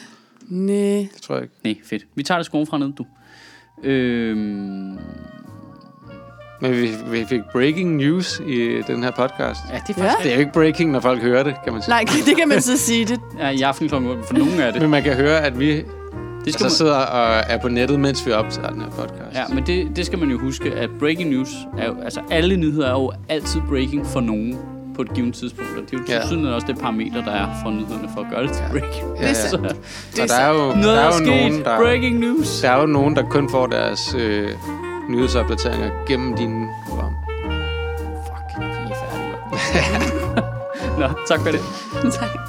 [0.48, 1.00] Næh.
[1.14, 1.56] Det tror jeg ikke.
[1.64, 2.06] Nej, fedt.
[2.16, 3.06] Vi tager det skoen fra ned, du.
[3.84, 4.98] Øhm,
[6.62, 9.60] Men vi, vi fik breaking news i den her podcast.
[9.72, 10.10] ja, det er Ja.
[10.10, 11.90] faktisk Det er jo ikke breaking, når folk hører det, kan man sige.
[11.90, 13.06] Nej, det kan man så sige.
[13.06, 13.96] Det, ja, i aften kl.
[13.96, 14.24] 8.
[14.28, 14.82] For nogen er det.
[14.82, 15.84] Men man kan høre, at vi
[16.46, 19.36] Det skal altså man, sidder og er på nettet, mens vi optager den her podcast.
[19.36, 22.58] ja, men det, det skal man jo huske, at breaking news er jo, altså alle
[22.58, 24.60] nyheder er jo altid breaking for nogen
[24.96, 25.72] på et givet tidspunkt.
[25.78, 26.04] Og det er jo
[26.44, 26.48] Ja.
[26.50, 26.56] ja.
[26.56, 29.08] også det parameter, der er for nyhederne for at gøre det til breaking.
[29.22, 29.34] ja, ja.
[29.50, 29.58] Så,
[30.22, 31.28] Og der er jo, noget der er er jo sket.
[31.28, 32.62] nogen, der, Breaking news.
[32.62, 34.50] der er jo nogen, der kun får deres øh,
[35.10, 37.12] nyhedsopdateringer gennem dine program.
[38.26, 41.00] Fuck, de er færdige.
[41.00, 41.60] Nå, tak for det.
[42.20, 42.49] tak.